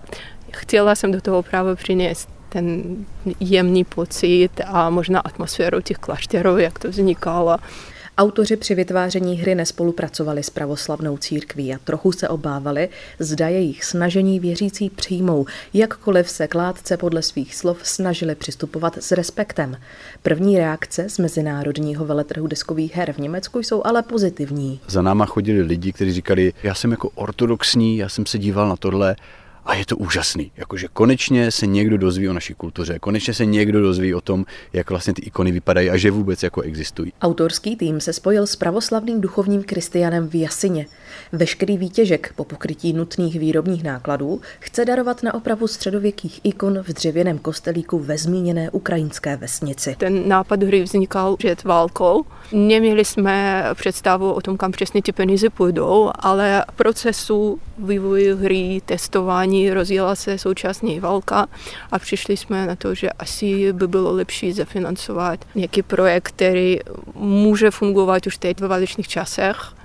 Chtěla 0.52 0.94
jsem 0.94 1.12
do 1.12 1.20
toho 1.20 1.42
právě 1.42 1.74
přinést 1.74 2.35
ten 2.56 2.96
jemný 3.40 3.84
pocit 3.84 4.50
a 4.66 4.90
možná 4.90 5.20
atmosféru 5.20 5.80
těch 5.80 5.96
klášterů, 5.96 6.58
jak 6.58 6.78
to 6.78 6.88
vznikalo. 6.90 7.56
Autoři 8.18 8.56
při 8.56 8.74
vytváření 8.74 9.36
hry 9.36 9.54
nespolupracovali 9.54 10.42
s 10.42 10.50
pravoslavnou 10.50 11.16
církví 11.16 11.74
a 11.74 11.78
trochu 11.84 12.12
se 12.12 12.28
obávali, 12.28 12.88
zda 13.18 13.48
jejich 13.48 13.84
snažení 13.84 14.40
věřící 14.40 14.90
přijmou, 14.90 15.46
jakkoliv 15.74 16.30
se 16.30 16.48
kládce 16.48 16.96
podle 16.96 17.22
svých 17.22 17.54
slov 17.54 17.78
snažili 17.82 18.34
přistupovat 18.34 18.96
s 18.96 19.12
respektem. 19.12 19.76
První 20.22 20.58
reakce 20.58 21.08
z 21.08 21.18
mezinárodního 21.18 22.04
veletrhu 22.04 22.46
deskových 22.46 22.96
her 22.96 23.12
v 23.12 23.18
Německu 23.18 23.58
jsou 23.58 23.82
ale 23.84 24.02
pozitivní. 24.02 24.80
Za 24.88 25.02
náma 25.02 25.26
chodili 25.26 25.62
lidi, 25.62 25.92
kteří 25.92 26.12
říkali, 26.12 26.52
já 26.62 26.74
jsem 26.74 26.90
jako 26.90 27.10
ortodoxní, 27.14 27.96
já 27.96 28.08
jsem 28.08 28.26
se 28.26 28.38
díval 28.38 28.68
na 28.68 28.76
tohle 28.76 29.16
a 29.66 29.74
je 29.74 29.86
to 29.86 29.96
úžasný. 29.96 30.52
Jakože 30.56 30.88
konečně 30.92 31.50
se 31.50 31.66
někdo 31.66 31.98
dozví 31.98 32.28
o 32.28 32.32
naší 32.32 32.54
kultuře, 32.54 32.98
konečně 32.98 33.34
se 33.34 33.44
někdo 33.46 33.80
dozví 33.80 34.14
o 34.14 34.20
tom, 34.20 34.44
jak 34.72 34.90
vlastně 34.90 35.14
ty 35.14 35.22
ikony 35.22 35.52
vypadají 35.52 35.90
a 35.90 35.96
že 35.96 36.10
vůbec 36.10 36.42
jako 36.42 36.60
existují. 36.60 37.12
Autorský 37.22 37.76
tým 37.76 38.00
se 38.00 38.12
spojil 38.12 38.46
s 38.46 38.56
pravoslavným 38.56 39.20
duchovním 39.20 39.62
Kristianem 39.62 40.28
v 40.28 40.34
Jasině. 40.34 40.86
Veškerý 41.32 41.78
výtěžek 41.78 42.32
po 42.36 42.44
pokrytí 42.44 42.92
nutných 42.92 43.38
výrobních 43.38 43.84
nákladů 43.84 44.40
chce 44.60 44.84
darovat 44.84 45.22
na 45.22 45.34
opravu 45.34 45.66
středověkých 45.66 46.40
ikon 46.44 46.82
v 46.82 46.88
dřevěném 46.88 47.38
kostelíku 47.38 47.98
ve 47.98 48.18
zmíněné 48.18 48.70
ukrajinské 48.70 49.36
vesnici. 49.36 49.94
Ten 49.98 50.28
nápad 50.28 50.62
hry 50.62 50.82
vznikal 50.82 51.36
před 51.36 51.64
válkou. 51.64 52.24
Neměli 52.52 53.04
jsme 53.04 53.64
představu 53.74 54.32
o 54.32 54.40
tom, 54.40 54.56
kam 54.56 54.72
přesně 54.72 55.02
ty 55.02 55.12
peníze 55.12 55.50
půjdou, 55.50 56.10
ale 56.14 56.64
procesu 56.76 57.58
vývoje 57.78 58.34
hry, 58.34 58.80
testování 58.86 59.55
rozjela 59.70 60.14
se 60.14 60.38
současně 60.38 61.00
válka 61.00 61.46
a 61.92 61.98
přišli 61.98 62.36
jsme 62.36 62.66
na 62.66 62.76
to, 62.76 62.94
že 62.94 63.10
asi 63.10 63.72
by 63.72 63.88
bylo 63.88 64.12
lepší 64.12 64.52
zafinancovat 64.52 65.44
nějaký 65.54 65.82
projekt, 65.82 66.28
který 66.28 66.78
může 67.14 67.70
fungovat 67.70 68.26
už 68.26 68.36
teď 68.36 68.60
ve 68.60 68.68
válečných 68.68 69.08
časech 69.08 69.75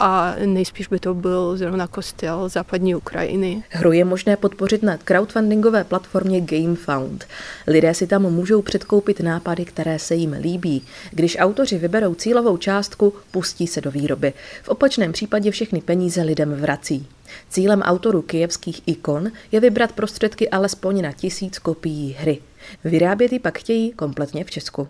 a 0.00 0.34
nejspíš 0.46 0.88
by 0.88 0.98
to 0.98 1.14
byl 1.14 1.56
zrovna 1.56 1.86
kostel 1.86 2.48
západní 2.48 2.94
Ukrajiny. 2.94 3.62
Hru 3.70 3.92
je 3.92 4.04
možné 4.04 4.36
podpořit 4.36 4.82
na 4.82 4.96
crowdfundingové 4.96 5.84
platformě 5.84 6.40
GameFound. 6.40 7.24
Lidé 7.66 7.94
si 7.94 8.06
tam 8.06 8.22
můžou 8.22 8.62
předkoupit 8.62 9.20
nápady, 9.20 9.64
které 9.64 9.98
se 9.98 10.14
jim 10.14 10.32
líbí. 10.32 10.82
Když 11.10 11.36
autoři 11.40 11.78
vyberou 11.78 12.14
cílovou 12.14 12.56
částku, 12.56 13.12
pustí 13.30 13.66
se 13.66 13.80
do 13.80 13.90
výroby. 13.90 14.32
V 14.62 14.68
opačném 14.68 15.12
případě 15.12 15.50
všechny 15.50 15.80
peníze 15.80 16.22
lidem 16.22 16.54
vrací. 16.54 17.06
Cílem 17.48 17.82
autorů 17.82 18.22
kijevských 18.22 18.82
ikon 18.86 19.30
je 19.52 19.60
vybrat 19.60 19.92
prostředky 19.92 20.50
alespoň 20.50 21.02
na 21.02 21.12
tisíc 21.12 21.58
kopií 21.58 22.16
hry. 22.20 22.38
Vyrábět 22.84 23.32
ji 23.32 23.38
pak 23.38 23.58
chtějí 23.58 23.92
kompletně 23.92 24.44
v 24.44 24.50
Česku. 24.50 24.88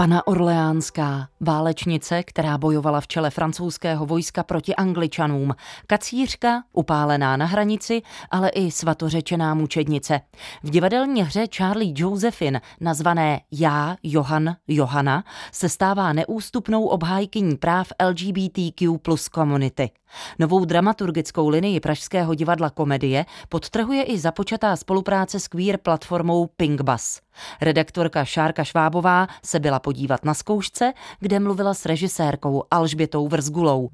Pana 0.00 0.26
Orleánská, 0.26 1.28
válečnice, 1.40 2.22
která 2.22 2.58
bojovala 2.58 3.00
v 3.00 3.08
čele 3.08 3.30
francouzského 3.30 4.06
vojska 4.06 4.42
proti 4.42 4.74
Angličanům, 4.74 5.54
kacířka, 5.86 6.62
upálená 6.72 7.36
na 7.36 7.46
hranici, 7.46 8.02
ale 8.30 8.48
i 8.48 8.70
svatořečená 8.70 9.54
mučednice. 9.54 10.20
V 10.62 10.70
divadelní 10.70 11.22
hře 11.22 11.46
Charlie 11.56 11.94
Josephine, 11.96 12.60
nazvané 12.80 13.40
Já, 13.52 13.96
Johan, 14.02 14.56
Johana, 14.68 15.24
se 15.52 15.68
stává 15.68 16.12
neústupnou 16.12 16.84
obhájkyní 16.84 17.56
práv 17.56 17.92
LGBTQ 18.08 18.98
plus 18.98 19.28
komunity. 19.28 19.90
Novou 20.38 20.64
dramaturgickou 20.64 21.48
linii 21.48 21.80
Pražského 21.80 22.34
divadla 22.34 22.70
Komedie 22.70 23.24
podtrhuje 23.48 24.02
i 24.02 24.18
započatá 24.18 24.76
spolupráce 24.76 25.40
s 25.40 25.48
queer 25.48 25.78
platformou 25.78 26.46
Pinkbus. 26.46 27.20
Redaktorka 27.60 28.24
Šárka 28.24 28.64
Švábová 28.64 29.26
se 29.44 29.60
byla 29.60 29.78
podívat 29.78 30.24
na 30.24 30.34
zkoušce, 30.34 30.92
kde 31.20 31.40
mluvila 31.40 31.74
s 31.74 31.86
režisérkou 31.86 32.64
Alžbětou 32.70 33.28
Vrzgulou. 33.28 33.90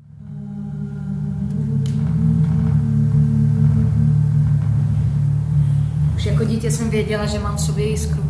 Už 6.16 6.24
jako 6.24 6.44
dítě 6.44 6.70
jsem 6.70 6.90
věděla, 6.90 7.26
že 7.26 7.38
mám 7.38 7.56
v 7.56 7.60
sobě 7.60 7.88
jiskru. 7.88 8.24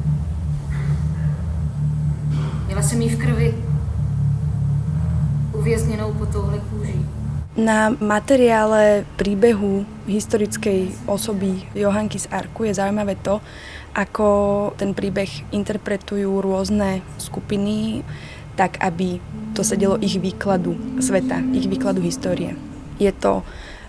Měla 2.66 2.82
jsem 2.82 3.02
ji 3.02 3.08
v 3.08 3.18
krvi, 3.18 3.54
uvězněnou 5.52 6.12
po 6.12 6.26
touhle 6.26 6.58
kůží. 6.58 7.05
Na 7.56 7.88
materiále 7.88 9.08
príbehu 9.16 9.88
historickej 10.04 10.92
osoby 11.08 11.64
Johanky 11.72 12.20
z 12.20 12.28
Arku 12.28 12.68
je 12.68 12.76
zaujímavé 12.76 13.16
to, 13.16 13.40
ako 13.96 14.28
ten 14.76 14.92
príbeh 14.92 15.56
interpretujú 15.56 16.44
rôzne 16.44 17.00
skupiny, 17.16 18.04
tak 18.60 18.76
aby 18.84 19.24
to 19.56 19.64
sedelo 19.64 19.96
ich 20.04 20.20
výkladu 20.20 21.00
sveta, 21.00 21.40
ich 21.56 21.64
výkladu 21.64 22.04
histórie. 22.04 22.52
Je 23.00 23.08
to 23.08 23.40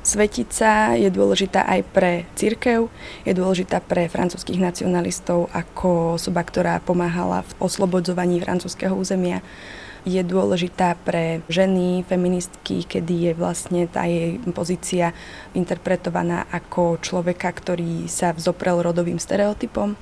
Svetica 0.07 0.95
je 0.95 1.11
dôležitá 1.11 1.67
aj 1.67 1.83
pre 1.91 2.23
církev, 2.39 2.87
je 3.27 3.35
dôležitá 3.35 3.83
pre 3.83 4.07
francúzských 4.07 4.63
nacionalistov 4.63 5.51
ako 5.51 6.15
osoba, 6.15 6.47
ktorá 6.47 6.79
pomáhala 6.79 7.43
v 7.43 7.51
oslobodzovaní 7.59 8.39
francúzského 8.39 8.95
územia 8.95 9.43
je 10.07 10.23
dôležitá 10.23 10.95
pre 11.03 11.43
ženy, 11.51 12.07
feministky, 12.07 12.87
kedy 12.87 13.13
je 13.27 13.31
vlastne 13.35 13.91
tá 13.91 14.07
jej 14.07 14.39
pozícia 14.55 15.11
interpretovaná 15.51 16.47
ako 16.47 17.03
človeka, 17.03 17.51
ktorý 17.51 18.07
sa 18.07 18.31
vzoprel 18.31 18.79
rodovým 18.79 19.19
stereotypom. 19.19 19.99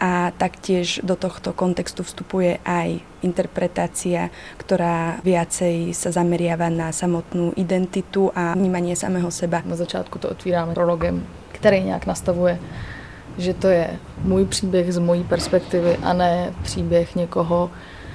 A 0.00 0.32
taktiež 0.32 1.00
do 1.04 1.12
tohto 1.12 1.52
kontextu 1.52 2.00
vstupuje 2.00 2.56
aj 2.64 3.04
interpretácia, 3.20 4.32
ktorá 4.56 5.20
viacej 5.20 5.92
sa 5.92 6.08
zameriava 6.08 6.72
na 6.72 6.88
samotnú 6.88 7.52
identitu 7.56 8.32
a 8.32 8.56
vnímanie 8.56 8.96
samého 8.96 9.28
seba. 9.28 9.60
Na 9.64 9.76
začátku 9.76 10.16
to 10.16 10.32
otvíráme 10.32 10.72
prologem, 10.72 11.20
který 11.52 11.84
nějak 11.84 12.08
nastavuje, 12.08 12.56
že 13.36 13.52
to 13.54 13.68
je 13.68 14.00
můj 14.24 14.44
příběh 14.44 14.92
z 14.92 14.98
mojí 14.98 15.24
perspektivy 15.24 15.96
a 16.00 16.12
ne 16.12 16.52
příběh 16.62 17.16
někoho, 17.16 17.70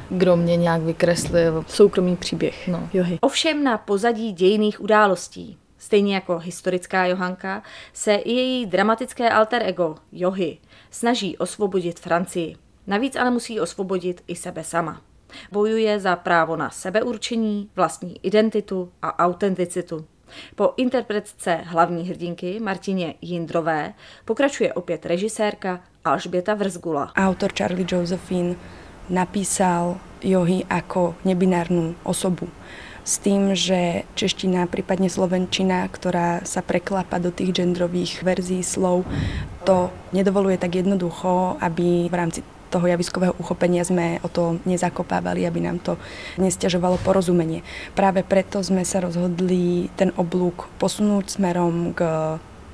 kdo 0.10 0.36
mě 0.36 0.56
nějak 0.56 0.82
vykreslil. 0.82 1.66
Soukromý 1.68 2.16
příběh, 2.16 2.68
no, 2.68 2.90
Johy. 2.94 3.18
Ovšem 3.22 3.64
na 3.64 3.78
pozadí 3.78 4.32
dějných 4.32 4.82
událostí, 4.82 5.58
stejně 5.78 6.16
jako 6.16 6.40
historická 6.40 7.06
Johanka, 7.06 7.64
se 7.94 8.14
i 8.16 8.32
její 8.32 8.66
dramatické 8.66 9.30
alter 9.30 9.62
ego, 9.66 9.96
Johy, 10.12 10.58
snaží 10.92 11.38
osvobodit 11.38 12.00
Francii. 12.00 12.56
Navíc 12.88 13.16
ale 13.16 13.32
musí 13.32 13.60
osvobodit 13.60 14.24
i 14.28 14.36
sebe 14.36 14.64
sama. 14.64 15.02
Bojuje 15.52 16.00
za 16.00 16.16
právo 16.16 16.56
na 16.56 16.70
sebeurčení, 16.70 17.70
vlastní 17.76 18.20
identitu 18.24 18.92
a 19.02 19.20
autenticitu. 19.26 20.06
Po 20.56 20.74
interpretce 20.78 21.60
hlavní 21.64 22.10
hrdinky 22.10 22.60
Martině 22.60 23.14
Jindrové 23.22 23.94
pokračuje 24.26 24.74
opět 24.74 25.06
režisérka 25.06 25.82
Alžběta 26.06 26.54
Vrzgula. 26.54 27.12
Autor 27.16 27.52
Charlie 27.58 27.88
Josephine 27.92 28.56
napísal 29.12 29.98
johy 30.26 30.66
ako 30.70 31.14
nebinárnu 31.22 31.94
osobu. 32.02 32.50
S 33.06 33.22
tým, 33.22 33.54
že 33.54 34.02
čeština, 34.18 34.66
prípadne 34.66 35.14
slovenčina, 35.14 35.86
ktorá 35.86 36.42
sa 36.42 36.66
preklapa 36.66 37.22
do 37.22 37.30
tých 37.30 37.54
genderových 37.54 38.26
verzií 38.26 38.66
slov, 38.66 39.06
to 39.62 39.94
nedovoluje 40.10 40.58
tak 40.58 40.74
jednoducho, 40.82 41.62
aby 41.62 42.10
v 42.10 42.16
rámci 42.18 42.42
toho 42.74 42.90
javiskového 42.90 43.38
uchopenia 43.38 43.86
sme 43.86 44.18
o 44.26 44.28
to 44.28 44.58
nezakopávali, 44.66 45.46
aby 45.46 45.62
nám 45.62 45.78
to 45.86 46.02
nestiažovalo 46.42 46.98
porozumenie. 47.06 47.62
Práve 47.94 48.26
preto 48.26 48.58
sme 48.66 48.82
sa 48.82 49.06
rozhodli 49.06 49.94
ten 49.94 50.10
oblúk 50.18 50.66
posunúť 50.82 51.38
smerom 51.38 51.94
k 51.94 52.02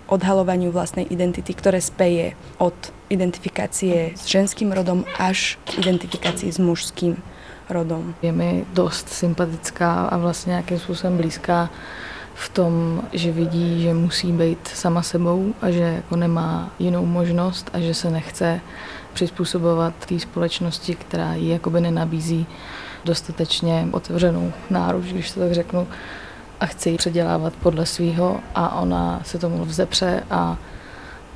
odhalovaniu 0.07 0.71
vlastnej 0.71 1.05
identity, 1.11 1.51
ktoré 1.51 1.83
speje 1.83 2.39
od 2.55 2.73
identifikácie 3.12 4.12
s 4.15 4.26
ženským 4.26 4.71
rodom 4.71 5.06
až 5.19 5.60
k 5.65 5.78
identifikácii 5.80 6.52
s 6.52 6.58
mužským 6.58 7.17
rodom. 7.69 8.13
Je 8.21 8.32
mi 8.32 8.65
dost 8.74 9.10
sympatická 9.10 10.06
a 10.06 10.17
vlastně 10.17 10.50
nějakým 10.50 10.80
způsobem 10.80 11.17
blízká 11.17 11.69
v 12.34 12.50
tom, 12.50 13.02
že 13.13 13.32
vidí, 13.32 13.82
že 13.82 13.93
musí 13.93 14.32
být 14.32 14.67
sama 14.67 15.02
sebou 15.02 15.54
a 15.62 15.71
že 15.71 15.80
jako 15.80 16.15
nemá 16.15 16.71
jinou 16.80 17.06
možnost 17.06 17.69
a 17.74 17.80
že 17.80 17.93
se 17.93 18.10
nechce 18.10 18.62
přizpůsobovat 19.13 19.93
té 20.06 20.19
společnosti, 20.19 20.95
která 20.95 21.34
ji 21.34 21.50
jakoby 21.50 21.82
nenabízí 21.82 22.45
dostatečně 23.06 23.88
otevřenou 23.91 24.54
náruč, 24.69 25.06
když 25.06 25.32
to 25.32 25.39
tak 25.39 25.52
řeknu, 25.52 25.88
a 26.60 26.65
chce 26.65 26.89
ji 26.89 26.97
předělávat 26.97 27.54
podle 27.54 27.86
svého 27.86 28.39
a 28.56 28.82
ona 28.82 29.21
se 29.24 29.38
tomu 29.38 29.65
vzepře 29.65 30.24
a, 30.30 30.58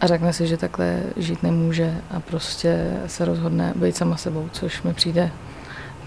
a 0.01 0.08
řekne 0.08 0.34
si, 0.34 0.47
že 0.47 0.58
takhle 0.58 1.03
žít 1.17 1.43
nemůže 1.43 1.97
a 2.12 2.19
prostě 2.19 2.97
se 3.08 3.25
rozhodne 3.25 3.73
být 3.75 3.95
sama 3.95 4.17
sebou, 4.17 4.49
což 4.51 4.84
mi 4.84 4.93
přijde 4.93 5.31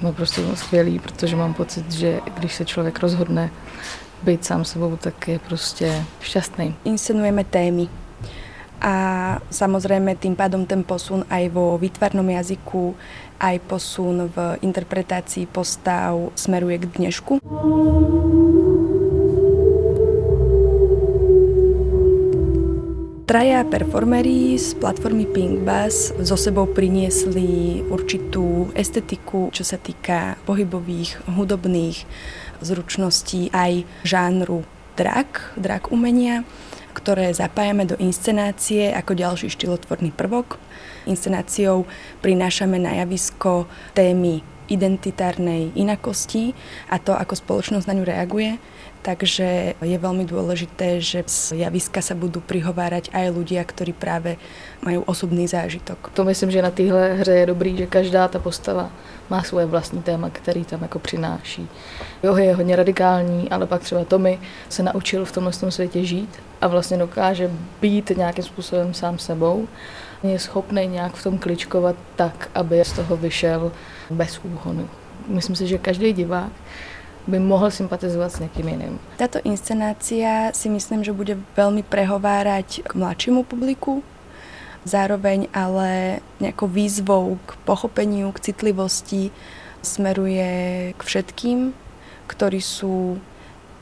no 0.03 0.13
prostě 0.13 0.43
skvělý, 0.55 0.99
protože 0.99 1.37
mám 1.37 1.55
pocit, 1.55 1.93
že 1.93 2.21
když 2.35 2.55
se 2.55 2.65
člověk 2.65 3.01
rozhodne 3.01 3.51
být 4.23 4.45
sám 4.45 4.65
sebou, 4.65 4.97
tak 4.97 5.29
je 5.29 5.39
prostě 5.39 6.05
šťastný. 6.21 6.75
Inscenujeme 6.85 7.45
témy 7.45 7.89
a 8.81 8.95
samozrejme 9.51 10.15
tým 10.15 10.39
pádom 10.39 10.63
ten 10.63 10.87
posun 10.87 11.27
aj 11.27 11.51
vo 11.51 11.75
výtvarnom 11.79 12.31
jazyku, 12.31 12.95
aj 13.43 13.59
posun 13.67 14.31
v 14.31 14.39
interpretácii 14.63 15.51
postav 15.51 16.15
smeruje 16.39 16.79
k 16.79 16.87
dnešku. 16.87 17.43
Traja 23.29 23.61
performery 23.61 24.57
z 24.57 24.73
platformy 24.81 25.29
Pink 25.29 25.61
Bass 25.61 26.17
zo 26.17 26.33
sebou 26.33 26.65
priniesli 26.65 27.85
určitú 27.85 28.73
estetiku, 28.73 29.53
čo 29.53 29.69
sa 29.69 29.77
týka 29.77 30.41
pohybových, 30.49 31.29
hudobných 31.37 32.09
zručností 32.65 33.53
aj 33.53 33.85
žánru 34.01 34.65
drak, 34.97 35.53
drak 35.61 35.93
umenia 35.93 36.49
ktoré 36.97 37.31
zapájame 37.31 37.85
do 37.85 37.95
inscenácie 38.01 38.91
ako 38.91 39.15
ďalší 39.15 39.53
štylotvorný 39.55 40.11
prvok. 40.11 40.59
Inscenáciou 41.07 41.87
prinášame 42.25 42.81
na 42.81 42.97
javisko 42.99 43.71
témy 43.95 44.43
identitárnej 44.67 45.73
inakosti 45.79 46.53
a 46.91 47.01
to, 47.01 47.17
ako 47.17 47.39
spoločnosť 47.39 47.87
na 47.89 47.95
ňu 47.97 48.05
reaguje. 48.05 48.51
Takže 49.03 49.79
je 49.79 49.99
veľmi 49.99 50.27
dôležité, 50.27 50.99
že 50.99 51.23
z 51.27 51.63
javiska 51.65 52.03
sa 52.03 52.19
budú 52.19 52.43
prihovárať 52.43 53.15
aj 53.15 53.31
ľudia, 53.31 53.63
ktorí 53.63 53.95
práve 53.95 54.37
majú 54.83 55.07
osobný 55.07 55.47
zážitok. 55.49 56.11
To 56.13 56.25
myslím, 56.27 56.51
že 56.51 56.63
na 56.63 56.71
téhle 56.71 57.15
hře 57.15 57.33
je 57.33 57.47
dobrý, 57.47 57.77
že 57.79 57.87
každá 57.87 58.29
ta 58.29 58.39
postava 58.39 58.91
má 59.31 59.43
svoje 59.43 59.67
vlastní 59.67 60.03
téma, 60.03 60.31
který 60.31 60.65
tam 60.65 60.83
jako 60.83 60.99
přináší. 60.99 61.69
Johy 62.23 62.45
je 62.45 62.55
hodně 62.55 62.77
radikální, 62.77 63.51
ale 63.51 63.67
pak 63.67 63.83
třeba 63.83 64.05
Tommy 64.05 64.39
se 64.69 64.83
naučil 64.83 65.25
v 65.25 65.33
tomhle 65.33 65.53
světě 65.53 66.05
žít 66.05 66.31
a 66.61 66.67
vlastně 66.67 66.97
dokáže 66.99 67.51
být 67.81 68.11
nějakým 68.17 68.45
způsobem 68.45 68.95
sám 68.95 69.19
sebou. 69.19 69.69
Je 70.23 70.39
schopný 70.39 70.87
nějak 70.87 71.15
v 71.15 71.23
tom 71.23 71.39
kličkovat 71.39 71.97
tak, 72.17 72.51
aby 72.55 72.85
z 72.85 72.93
toho 72.93 73.17
vyšel 73.17 73.73
bez 74.11 74.41
úhonu. 74.45 74.89
Myslím 75.29 75.57
si, 75.57 75.67
že 75.67 75.79
každý 75.79 76.13
divák 76.13 76.53
by 77.29 77.39
mohl 77.39 77.71
sympatizovat 77.71 78.33
s 78.33 78.41
někým 78.41 78.69
jiným. 78.69 78.99
Tato 79.17 79.39
inscenácia 79.45 80.53
si 80.57 80.73
myslím, 80.73 81.05
že 81.05 81.13
bude 81.13 81.37
veľmi 81.53 81.85
prehovárať 81.85 82.89
k 82.89 82.91
mladšiemu 82.97 83.45
publiku, 83.45 84.01
zároveň 84.89 85.53
ale 85.53 86.21
nejakou 86.41 86.65
výzvou 86.65 87.37
k 87.45 87.51
pochopeniu, 87.69 88.33
k 88.33 88.51
citlivosti 88.51 89.29
smeruje 89.85 90.49
k 90.97 91.01
všetkým, 91.05 91.77
ktorí 92.27 92.65
sú 92.65 93.21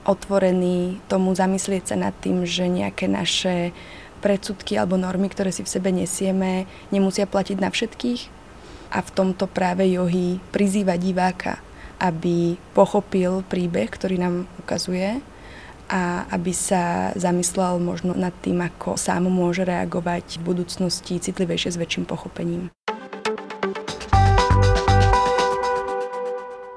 otvorení 0.07 0.99
tomu 1.07 1.35
zamyslieť 1.35 1.95
sa 1.95 1.97
nad 1.99 2.15
tým, 2.19 2.43
že 2.47 2.67
nejaké 2.67 3.07
naše 3.07 3.71
predsudky 4.23 4.75
alebo 4.75 4.99
normy, 4.99 5.31
ktoré 5.31 5.55
si 5.55 5.63
v 5.63 5.71
sebe 5.71 5.95
nesieme, 5.95 6.67
nemusia 6.91 7.31
platiť 7.31 7.59
na 7.63 7.71
všetkých. 7.71 8.35
A 8.87 9.03
v 9.03 9.11
tomto 9.11 9.51
práve 9.51 9.83
johy 9.91 10.39
prizýva 10.55 10.95
diváka 10.95 11.59
aby 11.97 12.61
pochopil 12.77 13.41
príbeh, 13.47 13.89
ktorý 13.89 14.21
nám 14.21 14.45
ukazuje 14.61 15.25
a 15.87 16.27
aby 16.35 16.51
sa 16.51 17.15
zamyslel 17.15 17.79
možno 17.79 18.13
nad 18.13 18.35
tým, 18.43 18.59
ako 18.59 18.99
sám 18.99 19.31
môže 19.31 19.63
reagovať 19.63 20.43
v 20.43 20.47
budúcnosti 20.47 21.23
citlivejšie 21.23 21.73
s 21.73 21.81
väčším 21.81 22.05
pochopením. 22.05 22.69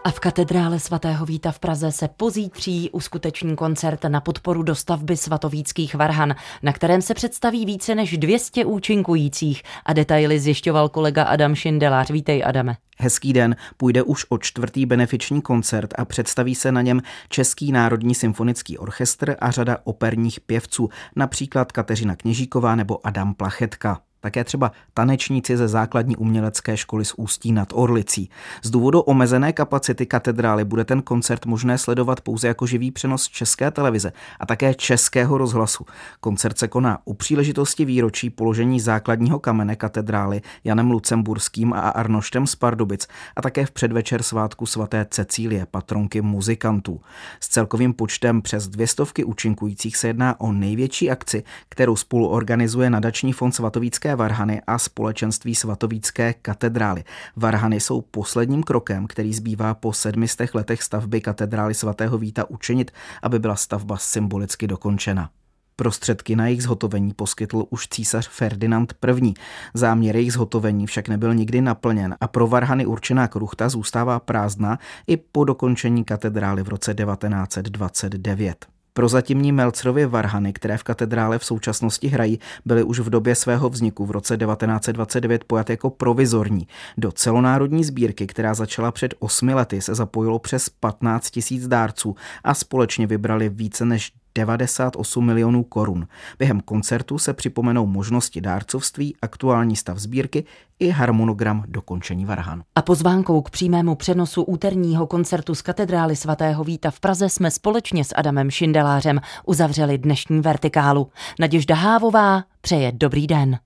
A 0.10 0.12
v 0.12 0.19
katedrále 0.19 0.80
svatého 0.80 1.26
Víta 1.26 1.52
v 1.52 1.60
Praze 1.60 1.91
se 1.91 2.08
pozítří 2.08 2.89
uskuteční 2.89 3.56
koncert 3.56 4.04
na 4.04 4.22
podporu 4.22 4.63
dostavby 4.63 5.17
svatovíckých 5.17 5.95
varhan, 5.95 6.36
na 6.63 6.74
kterém 6.74 7.02
se 7.02 7.13
představí 7.13 7.65
více 7.65 7.95
než 7.95 8.17
200 8.17 8.65
účinkujících 8.65 9.63
a 9.86 9.93
detaily 9.93 10.39
zjišťoval 10.39 10.89
kolega 10.89 11.24
Adam 11.24 11.56
Šindelář. 11.56 12.12
Vítej, 12.12 12.43
Adame. 12.45 12.78
Hezký 13.00 13.34
den, 13.34 13.56
půjde 13.78 14.04
už 14.04 14.26
o 14.30 14.38
čtvrtý 14.38 14.86
benefiční 14.86 15.41
koncert 15.41 15.93
a 15.98 16.06
představí 16.06 16.56
se 16.56 16.72
na 16.72 16.82
něm 16.82 17.02
Český 17.30 17.72
národní 17.72 18.15
symfonický 18.15 18.78
orchestr 18.78 19.36
a 19.39 19.52
řada 19.52 19.78
operních 19.84 20.39
pěvců, 20.39 20.89
například 21.15 21.72
Kateřina 21.72 22.15
Kněžíková 22.15 22.76
nebo 22.76 23.08
Adam 23.08 23.34
Plachetka. 23.34 24.02
Také 24.21 24.43
třeba 24.43 24.71
tanečníci 24.93 25.58
ze 25.58 25.67
základní 25.67 26.15
umělecké 26.15 26.77
školy 26.77 27.05
z 27.05 27.13
Ústí 27.17 27.51
nad 27.51 27.69
Orlicí. 27.73 28.29
Z 28.63 28.69
důvodu 28.69 28.99
omezené 29.01 29.53
kapacity 29.53 30.05
katedrály 30.05 30.65
bude 30.65 30.86
ten 30.86 31.01
koncert 31.01 31.45
možné 31.45 31.77
sledovat 31.77 32.21
pouze 32.21 32.47
jako 32.47 32.65
živý 32.65 32.91
přenos 32.91 33.27
české 33.27 33.71
televize 33.71 34.12
a 34.39 34.45
také 34.45 34.73
českého 34.73 35.38
rozhlasu. 35.38 35.86
Koncert 36.19 36.58
se 36.58 36.67
koná 36.67 36.99
u 37.05 37.13
příležitosti 37.13 37.86
výročí 37.86 38.29
položení 38.29 38.79
základního 38.79 39.39
kamene 39.39 39.75
katedrály 39.75 40.41
Janem 40.63 40.91
Lucemburským 40.91 41.73
a 41.73 41.79
Arnoštem 41.79 42.47
z 42.47 42.55
Pardubic 42.55 43.08
a 43.36 43.41
také 43.41 43.65
v 43.65 43.71
předvečer 43.71 44.23
svátku 44.23 44.65
svaté 44.65 45.08
Cecílie, 45.10 45.65
patronky 45.65 46.21
muzikantů. 46.21 47.01
S 47.39 47.47
celkovým 47.47 47.93
počtem 47.93 48.41
přes 48.41 48.67
dvě 48.67 48.88
stovky 48.88 49.23
účinkujících 49.23 49.97
se 49.97 50.08
jedná 50.08 50.39
o 50.39 50.51
největší 50.51 51.12
akci, 51.12 51.43
kterou 51.69 51.95
spolu 51.95 52.27
organizuje 52.27 52.89
nadační 52.89 53.34
fond 53.34 53.51
svatovícké 53.51 54.09
Svatovícké 54.10 54.15
varhany 54.15 54.62
a 54.67 54.78
společenství 54.78 55.56
Svatovícké 55.56 56.34
katedrály. 56.34 57.04
Varhany 57.36 57.80
jsou 57.80 58.02
posledním 58.02 58.63
krokem, 58.63 59.08
který 59.08 59.34
zbývá 59.34 59.74
po 59.74 59.93
sedmistech 59.93 60.56
letech 60.56 60.84
stavby 60.84 61.22
katedrály 61.22 61.74
svatého 61.74 62.17
Víta 62.17 62.50
učinit, 62.50 62.91
aby 63.24 63.39
byla 63.39 63.56
stavba 63.56 63.98
symbolicky 63.98 64.67
dokončena. 64.67 65.30
Prostředky 65.76 66.36
na 66.36 66.45
jejich 66.48 66.63
zhotovení 66.63 67.13
poskytl 67.13 67.65
už 67.69 67.88
císař 67.88 68.30
Ferdinand 68.30 68.93
I. 69.22 69.34
Záměr 69.74 70.15
jejich 70.15 70.34
zhotovení 70.34 70.88
však 70.88 71.08
nebyl 71.08 71.34
nikdy 71.36 71.62
naplněn 71.62 72.15
a 72.22 72.28
pro 72.28 72.48
Varhany 72.48 72.86
určená 72.86 73.28
kruchta 73.28 73.69
zůstává 73.69 74.19
prázdná 74.19 74.80
i 75.08 75.17
po 75.17 75.43
dokončení 75.43 76.04
katedrály 76.04 76.63
v 76.63 76.69
roce 76.69 76.93
1929. 76.93 78.78
Prozatímní 78.99 79.51
Melcerovy 79.51 80.05
varhany, 80.05 80.53
které 80.53 80.77
v 80.77 80.83
katedrále 80.83 81.39
v 81.39 81.45
současnosti 81.45 82.07
hrají, 82.07 82.39
byly 82.65 82.83
už 82.83 82.99
v 82.99 83.09
době 83.09 83.35
svého 83.35 83.69
vzniku 83.69 84.05
v 84.05 84.12
roce 84.12 84.38
1929 84.38 85.43
pojat 85.43 85.69
jako 85.69 85.89
provizorní. 85.89 86.67
Do 86.97 87.12
celonárodní 87.12 87.83
sbírky, 87.83 88.27
která 88.27 88.53
začala 88.53 88.91
před 88.91 89.13
osmi 89.19 89.53
lety, 89.53 89.81
se 89.81 89.95
zapojilo 89.95 90.39
přes 90.39 90.69
15 90.69 91.29
tisíc 91.29 91.67
dárců 91.67 92.15
a 92.43 92.53
společně 92.53 93.07
vybrali 93.07 93.49
více 93.49 93.85
než 93.85 94.12
98 94.39 95.25
milionů 95.25 95.63
korun. 95.63 96.08
Během 96.39 96.62
koncertu 96.62 97.17
se 97.17 97.34
připomenou 97.34 97.86
možnosti 97.86 98.41
dárcovství, 98.41 99.15
aktuální 99.21 99.75
stav 99.75 99.97
sbírky 99.97 100.45
i 100.80 100.89
harmonogram 100.89 101.63
dokončení 101.67 102.25
Varhan. 102.25 102.63
A 102.75 102.82
pozvánkou 102.82 103.41
k 103.41 103.49
přímému 103.49 103.95
přenosu 103.95 104.43
úterního 104.43 105.08
koncertu 105.08 105.56
z 105.56 105.62
katedrály 105.62 106.15
svatého 106.15 106.63
Víta 106.63 106.91
v 106.91 106.99
Praze 106.99 107.30
jsme 107.30 107.52
společně 107.52 108.04
s 108.04 108.15
Adamem 108.15 108.52
Šindelářem 108.52 109.19
uzavřeli 109.45 109.97
dnešní 109.97 110.41
vertikálu. 110.41 111.12
Naděžda 111.39 111.75
Hávová 111.75 112.43
přeje 112.62 112.91
dobrý 112.91 113.28
den. 113.28 113.60